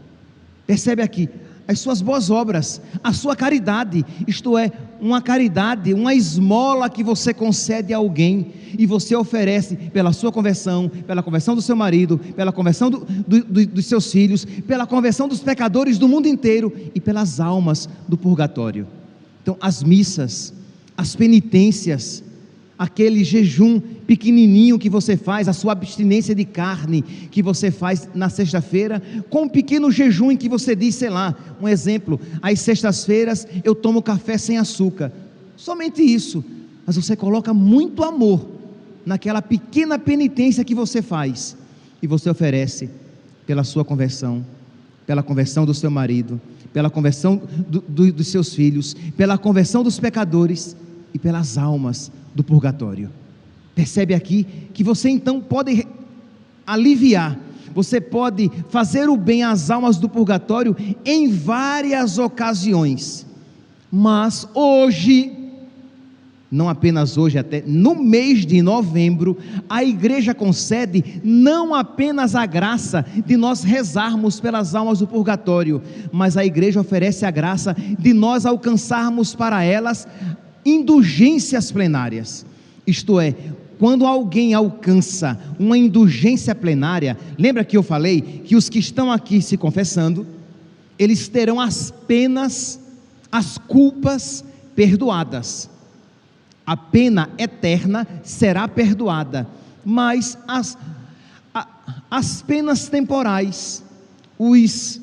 Percebe 0.67 1.01
aqui, 1.01 1.29
as 1.69 1.79
suas 1.79 2.01
boas 2.01 2.31
obras, 2.31 2.81
a 3.03 3.13
sua 3.13 3.35
caridade, 3.35 4.03
isto 4.27 4.57
é, 4.57 4.71
uma 4.99 5.21
caridade, 5.21 5.93
uma 5.93 6.15
esmola 6.15 6.89
que 6.89 7.03
você 7.03 7.31
concede 7.31 7.93
a 7.93 7.97
alguém 7.97 8.47
e 8.75 8.87
você 8.87 9.15
oferece 9.15 9.75
pela 9.75 10.11
sua 10.11 10.31
conversão, 10.31 10.89
pela 11.05 11.21
conversão 11.21 11.53
do 11.53 11.61
seu 11.61 11.75
marido, 11.75 12.17
pela 12.35 12.51
conversão 12.51 12.89
do, 12.89 13.05
do, 13.05 13.43
do, 13.43 13.65
dos 13.67 13.85
seus 13.85 14.11
filhos, 14.11 14.45
pela 14.45 14.87
conversão 14.87 15.27
dos 15.27 15.41
pecadores 15.41 15.99
do 15.99 16.07
mundo 16.07 16.27
inteiro 16.27 16.73
e 16.95 16.99
pelas 16.99 17.39
almas 17.39 17.87
do 18.07 18.17
purgatório. 18.17 18.87
Então, 19.43 19.55
as 19.61 19.83
missas, 19.83 20.51
as 20.97 21.15
penitências, 21.15 22.23
aquele 22.79 23.25
jejum 23.25 23.77
pequenininho 23.77 24.79
que 24.79 24.89
você 24.89 25.17
faz, 25.17 25.49
a 25.49 25.53
sua 25.53 25.73
abstinência 25.73 26.33
de 26.33 26.45
carne 26.45 27.01
que 27.01 27.43
você 27.43 27.69
faz 27.69 28.07
na 28.15 28.29
sexta-feira, 28.29 29.03
com 29.29 29.43
um 29.43 29.49
pequeno 29.49 29.91
jejum 29.91 30.31
em 30.31 30.37
que 30.37 30.47
você 30.47 30.73
diz, 30.77 30.95
sei 30.95 31.09
lá, 31.09 31.35
um 31.61 31.67
exemplo, 31.67 32.17
às 32.41 32.61
sextas-feiras 32.61 33.45
eu 33.65 33.75
tomo 33.75 34.01
café 34.01 34.37
sem 34.37 34.57
açúcar. 34.57 35.11
Somente 35.57 36.01
isso, 36.01 36.41
mas 36.85 36.95
você 36.95 37.17
coloca 37.17 37.53
muito 37.53 38.01
amor 38.01 38.47
naquela 39.05 39.41
pequena 39.41 39.99
penitência 39.99 40.63
que 40.63 40.73
você 40.73 41.01
faz 41.01 41.57
e 42.01 42.07
você 42.07 42.29
oferece 42.29 42.89
pela 43.45 43.65
sua 43.65 43.83
conversão, 43.83 44.45
pela 45.05 45.21
conversão 45.21 45.65
do 45.65 45.73
seu 45.73 45.91
marido, 45.91 46.39
pela 46.71 46.89
conversão 46.89 47.41
do, 47.67 47.81
do, 47.81 48.13
dos 48.13 48.27
seus 48.29 48.53
filhos, 48.53 48.95
pela 49.17 49.37
conversão 49.37 49.83
dos 49.83 49.99
pecadores 49.99 50.77
e 51.13 51.19
pelas 51.19 51.57
almas 51.57 52.09
do 52.33 52.43
purgatório. 52.43 53.09
Percebe 53.75 54.13
aqui 54.13 54.45
que 54.73 54.83
você 54.83 55.09
então 55.09 55.39
pode 55.39 55.87
aliviar, 56.65 57.37
você 57.73 58.01
pode 58.01 58.51
fazer 58.69 59.09
o 59.09 59.15
bem 59.15 59.43
às 59.43 59.69
almas 59.69 59.97
do 59.97 60.09
purgatório 60.09 60.75
em 61.05 61.29
várias 61.29 62.17
ocasiões, 62.17 63.25
mas 63.91 64.47
hoje 64.53 65.39
não 66.51 66.67
apenas 66.67 67.15
hoje, 67.15 67.37
até 67.37 67.63
no 67.65 67.93
mês 67.93 68.43
de 68.43 68.59
novembro, 68.61 69.37
a 69.69 69.83
igreja 69.83 70.33
concede 70.33 71.21
não 71.23 71.75
apenas 71.75 72.33
a 72.33 72.45
graça 72.45 73.05
de 73.25 73.37
nós 73.37 73.63
rezarmos 73.63 74.39
pelas 74.39 74.73
almas 74.73 74.97
do 74.99 75.05
purgatório, 75.05 75.79
mas 76.11 76.37
a 76.37 76.43
igreja 76.43 76.81
oferece 76.81 77.23
a 77.23 77.29
graça 77.29 77.75
de 77.99 78.13
nós 78.13 78.47
alcançarmos 78.47 79.35
para 79.35 79.63
elas 79.63 80.07
indulgências 80.65 81.71
plenárias. 81.71 82.45
Isto 82.85 83.19
é, 83.19 83.35
quando 83.77 84.05
alguém 84.05 84.53
alcança 84.53 85.39
uma 85.57 85.77
indulgência 85.77 86.53
plenária, 86.53 87.17
lembra 87.37 87.63
que 87.63 87.77
eu 87.77 87.83
falei 87.83 88.21
que 88.21 88.55
os 88.55 88.69
que 88.69 88.79
estão 88.79 89.11
aqui 89.11 89.41
se 89.41 89.57
confessando, 89.57 90.25
eles 90.97 91.27
terão 91.27 91.59
as 91.59 91.91
penas, 92.07 92.79
as 93.31 93.57
culpas 93.57 94.43
perdoadas 94.75 95.69
a 96.69 96.77
pena 96.77 97.31
eterna 97.35 98.07
será 98.21 98.67
perdoada, 98.67 99.47
mas 99.83 100.37
as, 100.47 100.77
a, 101.51 101.67
as 102.11 102.43
penas 102.43 102.87
temporais, 102.87 103.83
os, 104.37 105.01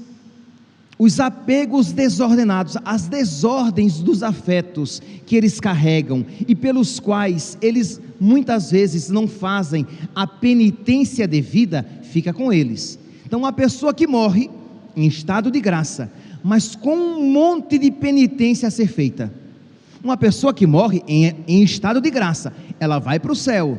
os 0.98 1.20
apegos 1.20 1.92
desordenados, 1.92 2.76
as 2.84 3.06
desordens 3.06 3.98
dos 3.98 4.22
afetos 4.22 5.02
que 5.26 5.36
eles 5.36 5.60
carregam 5.60 6.24
e 6.46 6.54
pelos 6.54 6.98
quais 6.98 7.58
eles 7.60 8.00
muitas 8.18 8.70
vezes 8.70 9.10
não 9.10 9.28
fazem 9.28 9.86
a 10.14 10.26
penitência 10.26 11.28
devida, 11.28 11.84
fica 12.02 12.32
com 12.32 12.52
eles. 12.52 12.98
Então, 13.26 13.44
a 13.44 13.52
pessoa 13.52 13.92
que 13.92 14.06
morre 14.06 14.48
em 14.96 15.06
estado 15.06 15.50
de 15.50 15.60
graça, 15.60 16.10
mas 16.42 16.74
com 16.74 16.96
um 16.96 17.30
monte 17.30 17.78
de 17.78 17.90
penitência 17.90 18.68
a 18.68 18.70
ser 18.70 18.88
feita 18.88 19.30
uma 20.06 20.16
pessoa 20.16 20.54
que 20.54 20.66
morre 20.66 21.02
em, 21.08 21.34
em 21.48 21.62
estado 21.62 22.00
de 22.00 22.10
graça, 22.10 22.52
ela 22.78 22.98
vai 22.98 23.18
para 23.18 23.32
o 23.32 23.36
céu, 23.36 23.78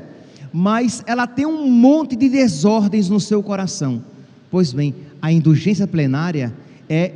mas 0.51 1.03
ela 1.07 1.25
tem 1.25 1.45
um 1.45 1.69
monte 1.69 2.15
de 2.15 2.27
desordens 2.27 3.09
no 3.09 3.19
seu 3.19 3.41
coração. 3.41 4.03
Pois 4.51 4.73
bem, 4.73 4.93
a 5.21 5.31
indulgência 5.31 5.87
plenária 5.87 6.53
é 6.89 7.13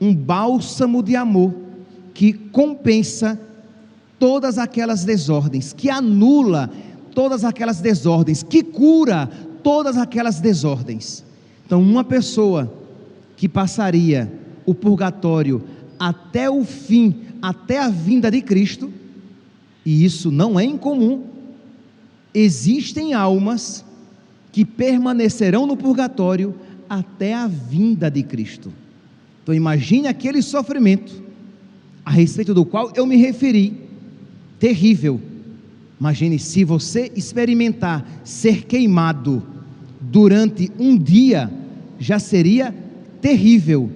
um 0.00 0.14
bálsamo 0.14 1.02
de 1.02 1.16
amor 1.16 1.54
que 2.12 2.32
compensa 2.32 3.38
todas 4.18 4.58
aquelas 4.58 5.04
desordens, 5.04 5.72
que 5.72 5.90
anula 5.90 6.70
todas 7.14 7.44
aquelas 7.44 7.80
desordens, 7.80 8.42
que 8.42 8.62
cura 8.62 9.28
todas 9.62 9.96
aquelas 9.96 10.40
desordens. 10.40 11.24
Então, 11.66 11.80
uma 11.80 12.04
pessoa 12.04 12.72
que 13.36 13.48
passaria 13.48 14.32
o 14.66 14.74
purgatório 14.74 15.62
até 15.98 16.50
o 16.50 16.64
fim 16.64 17.24
até 17.44 17.78
a 17.78 17.90
vinda 17.90 18.30
de 18.30 18.40
Cristo, 18.40 18.90
e 19.84 20.02
isso 20.02 20.30
não 20.30 20.58
é 20.58 20.64
incomum, 20.64 21.24
existem 22.32 23.12
almas 23.12 23.84
que 24.50 24.64
permanecerão 24.64 25.66
no 25.66 25.76
purgatório 25.76 26.54
até 26.88 27.34
a 27.34 27.46
vinda 27.46 28.10
de 28.10 28.22
Cristo. 28.22 28.72
Então 29.44 29.54
imagine 29.54 30.08
aquele 30.08 30.40
sofrimento 30.40 31.22
a 32.02 32.10
respeito 32.10 32.54
do 32.54 32.64
qual 32.64 32.90
eu 32.96 33.04
me 33.04 33.16
referi, 33.16 33.74
terrível. 34.58 35.20
Imagine 36.00 36.38
se 36.38 36.64
você 36.64 37.12
experimentar 37.14 38.04
ser 38.24 38.64
queimado 38.64 39.42
durante 40.00 40.72
um 40.78 40.96
dia, 40.96 41.52
já 41.98 42.18
seria 42.18 42.74
terrível 43.20 43.92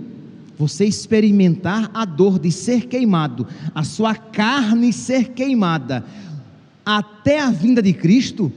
você 0.58 0.84
experimentar 0.84 1.90
a 1.94 2.04
dor 2.04 2.38
de 2.38 2.52
ser 2.52 2.86
queimado, 2.86 3.46
a 3.74 3.84
sua 3.84 4.14
carne 4.14 4.92
ser 4.92 5.30
queimada, 5.30 6.04
até 6.84 7.40
a 7.40 7.50
vinda 7.50 7.80
de 7.80 7.94
Cristo, 7.94 8.52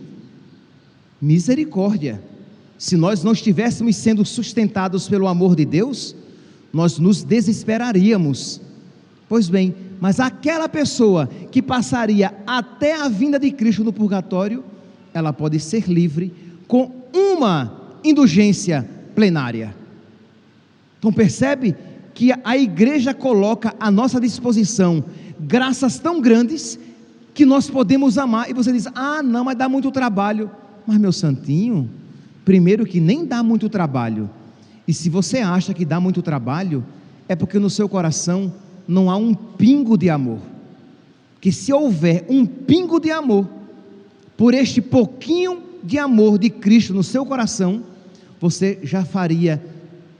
misericórdia. 1.21 2.21
Se 2.77 2.97
nós 2.97 3.23
não 3.23 3.31
estivéssemos 3.31 3.95
sendo 3.95 4.25
sustentados 4.25 5.07
pelo 5.07 5.27
amor 5.27 5.55
de 5.55 5.63
Deus, 5.63 6.15
nós 6.71 6.97
nos 6.97 7.23
desesperaríamos. 7.23 8.61
Pois 9.27 9.49
bem, 9.49 9.75
mas 9.99 10.19
aquela 10.19 10.67
pessoa 10.67 11.27
que 11.51 11.61
passaria 11.61 12.33
até 12.45 12.95
a 12.95 13.07
vinda 13.07 13.39
de 13.39 13.51
Cristo 13.51 13.83
no 13.83 13.93
purgatório, 13.93 14.63
ela 15.13 15.31
pode 15.31 15.59
ser 15.59 15.87
livre 15.87 16.33
com 16.67 16.91
uma 17.13 17.97
indulgência 18.03 18.87
plenária. 19.13 19.75
Então 20.97 21.11
percebe 21.11 21.75
que 22.13 22.31
a 22.43 22.57
igreja 22.57 23.13
coloca 23.13 23.73
à 23.79 23.89
nossa 23.89 24.19
disposição 24.19 25.03
graças 25.39 25.97
tão 25.97 26.21
grandes 26.21 26.79
que 27.33 27.45
nós 27.45 27.69
podemos 27.69 28.17
amar. 28.17 28.49
E 28.49 28.53
você 28.53 28.71
diz: 28.71 28.87
ah, 28.93 29.23
não, 29.23 29.43
mas 29.43 29.57
dá 29.57 29.67
muito 29.67 29.91
trabalho. 29.91 30.49
Mas, 30.85 30.97
meu 30.97 31.11
santinho, 31.11 31.89
primeiro 32.43 32.85
que 32.85 32.99
nem 32.99 33.25
dá 33.25 33.41
muito 33.41 33.69
trabalho. 33.69 34.29
E 34.87 34.93
se 34.93 35.09
você 35.09 35.39
acha 35.39 35.73
que 35.73 35.85
dá 35.85 35.99
muito 35.99 36.21
trabalho, 36.21 36.83
é 37.27 37.35
porque 37.35 37.59
no 37.59 37.69
seu 37.69 37.87
coração 37.87 38.53
não 38.87 39.09
há 39.09 39.15
um 39.15 39.33
pingo 39.33 39.97
de 39.97 40.09
amor. 40.09 40.39
Que 41.39 41.51
se 41.51 41.71
houver 41.71 42.25
um 42.29 42.45
pingo 42.45 42.99
de 42.99 43.11
amor, 43.11 43.47
por 44.35 44.53
este 44.53 44.81
pouquinho 44.81 45.61
de 45.83 45.97
amor 45.97 46.37
de 46.37 46.49
Cristo 46.49 46.93
no 46.93 47.03
seu 47.03 47.25
coração, 47.25 47.83
você 48.39 48.79
já 48.83 49.05
faria 49.05 49.61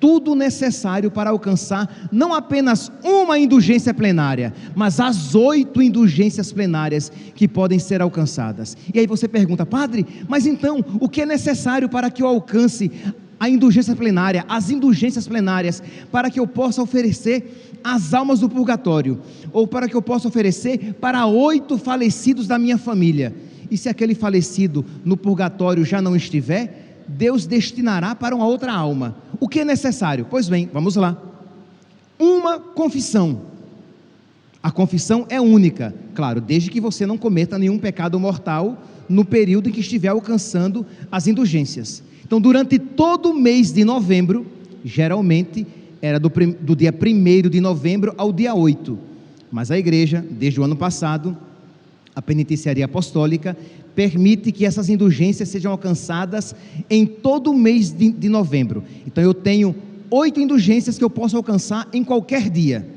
tudo 0.02 0.34
necessário 0.34 1.12
para 1.12 1.30
alcançar 1.30 2.10
não 2.12 2.34
apenas 2.34 2.92
uma 3.04 3.38
indulgência 3.38 3.94
plenária, 3.94 4.52
mas 4.76 5.00
as 5.00 5.36
oito 5.36 5.80
indulgências 5.80 6.52
plenárias 6.52 7.12
que 7.36 7.48
podem 7.48 7.78
ser 7.78 8.02
alcançadas. 8.02 8.76
E 8.92 9.00
aí 9.00 9.06
você 9.06 9.28
pergunta, 9.28 9.64
padre, 9.64 10.06
mas 10.28 10.48
então 10.48 10.84
o 11.00 11.08
que 11.08 11.22
é 11.22 11.26
necessário 11.26 11.88
para 11.88 12.10
que 12.10 12.24
eu 12.24 12.28
alcance 12.28 12.92
a 13.42 13.50
indulgência 13.50 13.96
plenária, 13.96 14.46
as 14.48 14.70
indulgências 14.70 15.28
plenárias, 15.28 15.82
para 16.12 16.30
que 16.30 16.40
eu 16.40 16.46
possa 16.46 16.80
oferecer 16.80 17.80
as 17.84 18.14
almas 18.14 18.40
do 18.40 18.48
purgatório, 18.48 19.20
ou 19.52 19.66
para 19.66 19.90
que 19.90 19.96
eu 19.96 20.02
possa 20.02 20.28
oferecer 20.28 20.94
para 21.02 21.26
oito 21.26 21.76
falecidos 21.80 22.46
da 22.46 22.60
minha 22.60 22.78
família? 22.78 23.34
E 23.72 23.76
se 23.76 23.90
aquele 23.90 24.14
falecido 24.14 24.86
no 25.04 25.18
purgatório 25.18 25.84
já 25.84 26.00
não 26.00 26.16
estiver, 26.16 27.02
Deus 27.08 27.48
destinará 27.48 28.14
para 28.14 28.36
uma 28.36 28.46
outra 28.46 28.74
alma. 28.74 29.18
O 29.40 29.50
que 29.50 29.62
é 29.62 29.66
necessário? 29.66 30.28
Pois 30.30 30.48
bem, 30.48 30.70
vamos 30.72 30.96
lá. 30.96 31.20
Uma 32.20 32.60
confissão. 32.60 33.42
A 34.62 34.70
confissão 34.70 35.26
é 35.30 35.42
única, 35.42 35.96
claro, 36.14 36.40
desde 36.40 36.70
que 36.70 36.80
você 36.80 37.08
não 37.08 37.18
cometa 37.18 37.58
nenhum 37.58 37.80
pecado 37.80 38.20
mortal 38.20 38.84
no 39.10 39.26
período 39.26 39.68
em 39.68 39.72
que 39.72 39.80
estiver 39.80 40.10
alcançando 40.10 40.86
as 41.12 41.26
indulgências. 41.26 42.04
Então, 42.32 42.40
durante 42.40 42.80
todo 42.80 43.32
o 43.32 43.34
mês 43.34 43.74
de 43.74 43.84
novembro, 43.84 44.46
geralmente 44.86 45.68
era 46.02 46.18
do, 46.18 46.32
do 46.62 46.78
dia 46.78 46.90
1 46.90 47.50
de 47.50 47.60
novembro 47.60 48.14
ao 48.18 48.32
dia 48.32 48.56
8. 48.56 48.98
Mas 49.52 49.70
a 49.70 49.78
igreja, 49.78 50.26
desde 50.32 50.58
o 50.58 50.64
ano 50.64 50.78
passado, 50.78 51.38
a 52.16 52.22
penitenciaria 52.22 52.86
apostólica 52.86 53.58
permite 53.94 54.50
que 54.54 54.66
essas 54.66 54.88
indulgências 54.88 55.50
sejam 55.50 55.74
alcançadas 55.74 56.56
em 56.90 57.06
todo 57.06 57.52
o 57.52 57.54
mês 57.54 57.92
de, 57.92 58.10
de 58.10 58.30
novembro. 58.30 58.82
Então 59.06 59.22
eu 59.22 59.34
tenho 59.34 59.76
oito 60.10 60.40
indulgências 60.40 60.98
que 60.98 61.04
eu 61.04 61.10
posso 61.10 61.36
alcançar 61.36 61.90
em 61.92 62.02
qualquer 62.02 62.50
dia. 62.50 62.88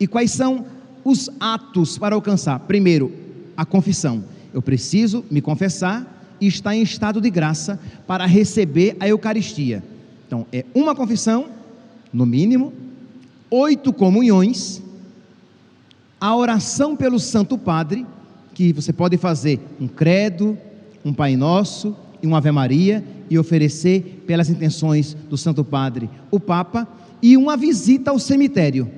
E 0.00 0.06
quais 0.06 0.30
são 0.30 0.64
os 1.04 1.28
atos 1.38 1.98
para 1.98 2.14
alcançar? 2.14 2.58
Primeiro, 2.60 3.12
a 3.54 3.66
confissão. 3.66 4.24
Eu 4.54 4.62
preciso 4.62 5.22
me 5.30 5.42
confessar 5.42 6.21
e 6.42 6.48
estar 6.48 6.74
em 6.74 6.82
estado 6.82 7.20
de 7.20 7.30
graça 7.30 7.78
para 8.04 8.26
receber 8.26 8.96
a 8.98 9.06
Eucaristia. 9.06 9.80
Então, 10.26 10.44
é 10.52 10.64
uma 10.74 10.92
confissão, 10.92 11.46
no 12.12 12.26
mínimo, 12.26 12.72
oito 13.48 13.92
comunhões, 13.92 14.82
a 16.20 16.34
oração 16.34 16.96
pelo 16.96 17.20
Santo 17.20 17.56
Padre 17.56 18.04
que 18.52 18.72
você 18.72 18.92
pode 18.92 19.16
fazer 19.16 19.60
um 19.80 19.86
credo, 19.86 20.58
um 21.04 21.14
Pai 21.14 21.36
Nosso 21.36 21.96
e 22.20 22.26
uma 22.26 22.38
Ave 22.38 22.50
Maria 22.50 23.04
e 23.30 23.38
oferecer 23.38 24.24
pelas 24.26 24.50
intenções 24.50 25.14
do 25.14 25.36
Santo 25.36 25.64
Padre, 25.64 26.10
o 26.28 26.40
Papa, 26.40 26.88
e 27.22 27.36
uma 27.36 27.56
visita 27.56 28.10
ao 28.10 28.18
cemitério, 28.18 28.90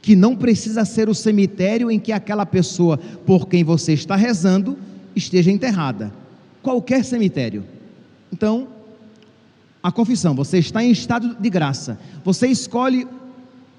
que 0.00 0.14
não 0.14 0.36
precisa 0.36 0.84
ser 0.84 1.08
o 1.08 1.14
cemitério 1.14 1.90
em 1.90 1.98
que 1.98 2.12
aquela 2.12 2.46
pessoa 2.46 2.96
por 3.26 3.48
quem 3.48 3.64
você 3.64 3.92
está 3.92 4.14
rezando 4.14 4.78
esteja 5.16 5.50
enterrada. 5.50 6.12
Qualquer 6.64 7.04
cemitério. 7.04 7.62
Então, 8.32 8.68
a 9.82 9.92
confissão, 9.92 10.34
você 10.34 10.58
está 10.58 10.82
em 10.82 10.90
estado 10.90 11.36
de 11.38 11.50
graça. 11.50 11.98
Você 12.24 12.46
escolhe 12.46 13.06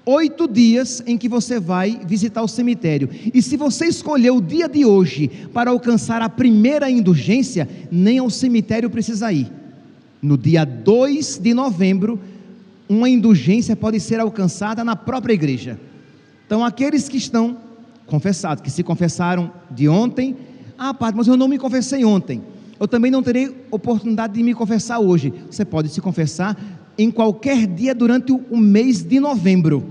oito 0.06 0.46
dias 0.46 1.02
em 1.04 1.18
que 1.18 1.28
você 1.28 1.58
vai 1.58 2.00
visitar 2.06 2.44
o 2.44 2.48
cemitério. 2.48 3.10
E 3.34 3.42
se 3.42 3.56
você 3.56 3.86
escolher 3.86 4.30
o 4.30 4.40
dia 4.40 4.68
de 4.68 4.84
hoje 4.84 5.26
para 5.52 5.72
alcançar 5.72 6.22
a 6.22 6.28
primeira 6.28 6.88
indulgência, 6.88 7.68
nem 7.90 8.20
ao 8.20 8.30
cemitério 8.30 8.88
precisa 8.88 9.32
ir. 9.32 9.50
No 10.22 10.38
dia 10.38 10.64
2 10.64 11.38
de 11.38 11.52
novembro, 11.52 12.20
uma 12.88 13.10
indulgência 13.10 13.74
pode 13.74 13.98
ser 13.98 14.20
alcançada 14.20 14.84
na 14.84 14.94
própria 14.94 15.34
igreja. 15.34 15.76
Então, 16.46 16.64
aqueles 16.64 17.08
que 17.08 17.16
estão 17.16 17.56
confessados, 18.06 18.62
que 18.62 18.70
se 18.70 18.84
confessaram 18.84 19.50
de 19.72 19.88
ontem, 19.88 20.36
ah, 20.78 20.94
padre, 20.94 21.16
mas 21.18 21.26
eu 21.26 21.36
não 21.36 21.48
me 21.48 21.58
confessei 21.58 22.04
ontem. 22.04 22.40
Eu 22.78 22.86
também 22.86 23.10
não 23.10 23.22
terei 23.22 23.66
oportunidade 23.70 24.34
de 24.34 24.42
me 24.42 24.54
confessar 24.54 24.98
hoje. 24.98 25.32
Você 25.50 25.64
pode 25.64 25.88
se 25.88 26.00
confessar 26.00 26.56
em 26.98 27.10
qualquer 27.10 27.66
dia 27.66 27.94
durante 27.94 28.32
o 28.32 28.56
mês 28.56 29.02
de 29.02 29.20
novembro. 29.20 29.84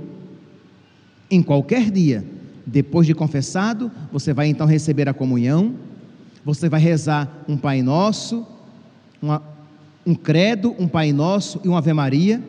Em 1.29 1.41
qualquer 1.41 1.89
dia. 1.89 2.23
Depois 2.65 3.05
de 3.05 3.13
confessado, 3.13 3.91
você 4.11 4.33
vai 4.33 4.47
então 4.47 4.65
receber 4.65 5.07
a 5.07 5.13
comunhão, 5.13 5.75
você 6.43 6.67
vai 6.67 6.79
rezar 6.79 7.43
um 7.47 7.55
Pai 7.55 7.83
Nosso, 7.83 8.45
uma, 9.21 9.41
um 10.05 10.15
credo, 10.15 10.75
um 10.79 10.87
Pai 10.87 11.13
Nosso 11.13 11.61
e 11.63 11.67
uma 11.67 11.77
Ave 11.77 11.93
Maria, 11.93 12.41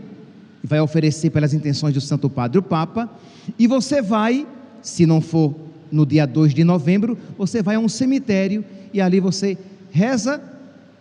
e 0.65 0.67
vai 0.67 0.81
oferecer 0.81 1.31
pelas 1.31 1.53
intenções 1.53 1.93
do 1.93 2.01
Santo 2.01 2.31
Padre 2.31 2.59
o 2.59 2.63
Papa, 2.63 3.11
e 3.59 3.67
você 3.67 4.01
vai, 4.01 4.47
se 4.81 5.05
não 5.05 5.21
for 5.21 5.55
no 5.93 6.07
dia 6.07 6.27
2 6.27 6.55
de 6.55 6.65
novembro, 6.65 7.17
você 7.37 7.63
vai 7.63 7.77
a 7.77 7.79
um 7.79 7.89
cemitério 7.89 8.65
e 8.93 9.01
ali 9.01 9.21
você 9.21 9.57
reza 9.91 10.41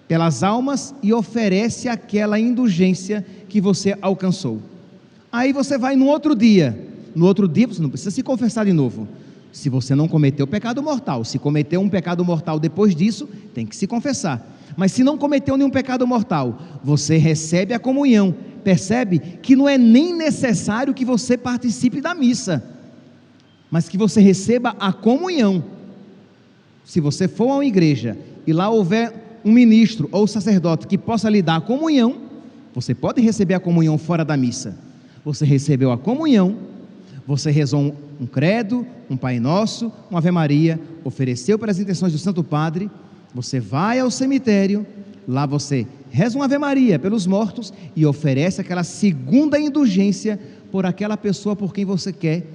pelas 0.07 0.43
almas 0.43 0.93
e 1.01 1.13
oferece 1.13 1.87
aquela 1.87 2.39
indulgência 2.39 3.25
que 3.49 3.59
você 3.59 3.97
alcançou. 4.01 4.61
Aí 5.31 5.51
você 5.51 5.77
vai 5.77 5.95
no 5.95 6.05
outro 6.05 6.35
dia, 6.35 6.77
no 7.15 7.25
outro 7.25 7.47
dia 7.47 7.67
você 7.67 7.81
não 7.81 7.89
precisa 7.89 8.11
se 8.11 8.23
confessar 8.23 8.65
de 8.65 8.73
novo. 8.73 9.07
Se 9.51 9.69
você 9.69 9.95
não 9.95 10.07
cometeu 10.07 10.45
pecado 10.45 10.83
mortal, 10.83 11.23
se 11.23 11.39
cometeu 11.39 11.81
um 11.81 11.89
pecado 11.89 12.23
mortal 12.23 12.59
depois 12.59 12.95
disso, 12.95 13.27
tem 13.53 13.65
que 13.65 13.75
se 13.75 13.87
confessar. 13.87 14.45
Mas 14.75 14.91
se 14.91 15.03
não 15.03 15.17
cometeu 15.17 15.55
nenhum 15.55 15.69
pecado 15.69 16.05
mortal, 16.05 16.59
você 16.83 17.17
recebe 17.17 17.73
a 17.73 17.79
comunhão. 17.79 18.35
Percebe 18.63 19.19
que 19.19 19.55
não 19.55 19.69
é 19.69 19.77
nem 19.77 20.13
necessário 20.13 20.93
que 20.93 21.05
você 21.05 21.37
participe 21.37 22.01
da 22.01 22.13
missa, 22.13 22.63
mas 23.71 23.87
que 23.87 23.97
você 23.97 24.19
receba 24.19 24.75
a 24.79 24.91
comunhão. 24.91 25.63
Se 26.83 26.99
você 26.99 27.27
for 27.27 27.49
a 27.49 27.55
uma 27.55 27.65
igreja 27.65 28.17
e 28.45 28.53
lá 28.53 28.69
houver 28.69 29.39
um 29.43 29.51
ministro 29.51 30.09
ou 30.11 30.25
sacerdote 30.27 30.87
que 30.87 30.97
possa 30.97 31.29
lhe 31.29 31.41
dar 31.41 31.57
a 31.57 31.61
comunhão, 31.61 32.17
você 32.73 32.93
pode 32.93 33.21
receber 33.21 33.53
a 33.53 33.59
comunhão 33.59 33.97
fora 33.97 34.25
da 34.25 34.35
missa. 34.35 34.77
Você 35.23 35.45
recebeu 35.45 35.91
a 35.91 35.97
comunhão, 35.97 36.57
você 37.25 37.51
rezou 37.51 37.95
um, 38.19 38.25
credo, 38.25 38.85
um 39.09 39.15
Pai 39.15 39.39
Nosso, 39.39 39.91
uma 40.09 40.19
Ave 40.19 40.31
Maria, 40.31 40.79
ofereceu 41.03 41.57
para 41.57 41.71
as 41.71 41.79
intenções 41.79 42.11
do 42.11 42.19
Santo 42.19 42.43
Padre, 42.43 42.89
você 43.33 43.59
vai 43.59 43.99
ao 43.99 44.11
cemitério, 44.11 44.85
lá 45.27 45.45
você 45.45 45.87
reza 46.11 46.37
uma 46.37 46.45
Ave 46.45 46.57
Maria 46.57 46.97
pelos 46.97 47.25
mortos 47.27 47.73
e 47.95 48.05
oferece 48.05 48.61
aquela 48.61 48.83
segunda 48.83 49.59
indulgência 49.59 50.39
por 50.71 50.85
aquela 50.85 51.17
pessoa 51.17 51.55
por 51.55 51.73
quem 51.73 51.85
você 51.85 52.11
quer 52.11 52.45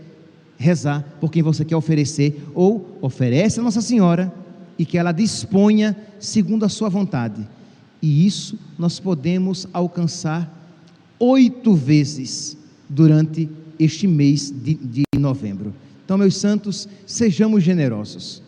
rezar, 0.59 1.05
por 1.21 1.31
quem 1.31 1.43
você 1.43 1.65
quer 1.65 1.77
oferecer, 1.77 2.43
ou 2.55 2.99
oferece 3.01 3.61
a 3.61 3.63
Nossa 3.63 3.81
Senhora 3.81 4.33
e 4.81 4.85
que 4.87 4.97
ela 4.97 5.13
disponha 5.13 5.95
segundo 6.19 6.65
a 6.65 6.69
sua 6.71 6.89
vontade. 6.89 7.47
E 8.01 8.27
isso 8.27 8.59
nós 8.79 8.99
podemos 8.99 9.69
alcançar 9.75 10.51
oito 11.19 11.75
vezes 11.75 12.57
durante 12.89 13.47
este 13.79 14.07
mês 14.07 14.51
de, 14.51 14.73
de 14.73 15.03
novembro. 15.19 15.75
Então, 16.03 16.17
meus 16.17 16.35
santos, 16.35 16.89
sejamos 17.05 17.63
generosos. 17.63 18.43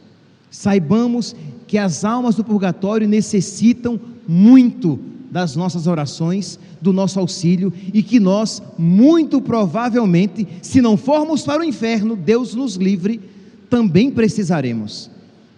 Saibamos 0.51 1.37
que 1.67 1.77
as 1.77 2.03
almas 2.03 2.35
do 2.35 2.43
purgatório 2.43 3.07
necessitam 3.07 4.01
muito 4.27 4.99
das 5.31 5.55
nossas 5.55 5.87
orações, 5.87 6.59
do 6.81 6.95
nosso 6.95 7.21
auxílio 7.21 7.71
e 7.93 8.03
que 8.03 8.19
nós, 8.19 8.63
muito 8.79 9.39
provavelmente, 9.43 10.49
se 10.63 10.81
não 10.81 10.97
formos 10.97 11.43
para 11.43 11.61
o 11.61 11.65
inferno, 11.65 12.17
Deus 12.17 12.55
nos 12.55 12.77
livre, 12.77 13.21
também 13.69 14.11
precisaremos. 14.11 15.12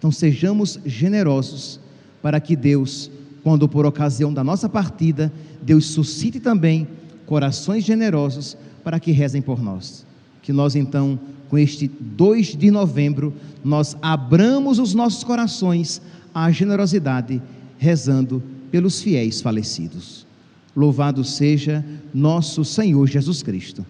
Então 0.05 0.11
sejamos 0.11 0.79
generosos 0.85 1.79
para 2.21 2.39
que 2.39 2.55
Deus, 2.55 3.09
quando 3.41 3.67
por 3.67 3.87
ocasião 3.87 4.31
da 4.31 4.43
nossa 4.43 4.69
partida, 4.69 5.33
Deus 5.63 5.87
suscite 5.87 6.39
também 6.39 6.87
corações 7.25 7.83
generosos 7.83 8.55
para 8.83 8.99
que 8.99 9.11
rezem 9.11 9.41
por 9.41 9.59
nós. 9.59 10.05
Que 10.43 10.53
nós 10.53 10.75
então, 10.75 11.19
com 11.49 11.57
este 11.57 11.87
2 11.87 12.55
de 12.55 12.69
novembro, 12.69 13.33
nós 13.63 13.97
abramos 13.99 14.77
os 14.77 14.93
nossos 14.93 15.23
corações 15.23 15.99
à 16.31 16.51
generosidade, 16.51 17.41
rezando 17.79 18.43
pelos 18.69 19.01
fiéis 19.01 19.41
falecidos. 19.41 20.27
Louvado 20.75 21.23
seja 21.23 21.83
nosso 22.13 22.63
Senhor 22.63 23.07
Jesus 23.07 23.41
Cristo, 23.41 23.83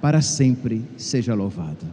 para 0.00 0.22
sempre 0.22 0.84
seja 0.96 1.34
louvado. 1.34 1.86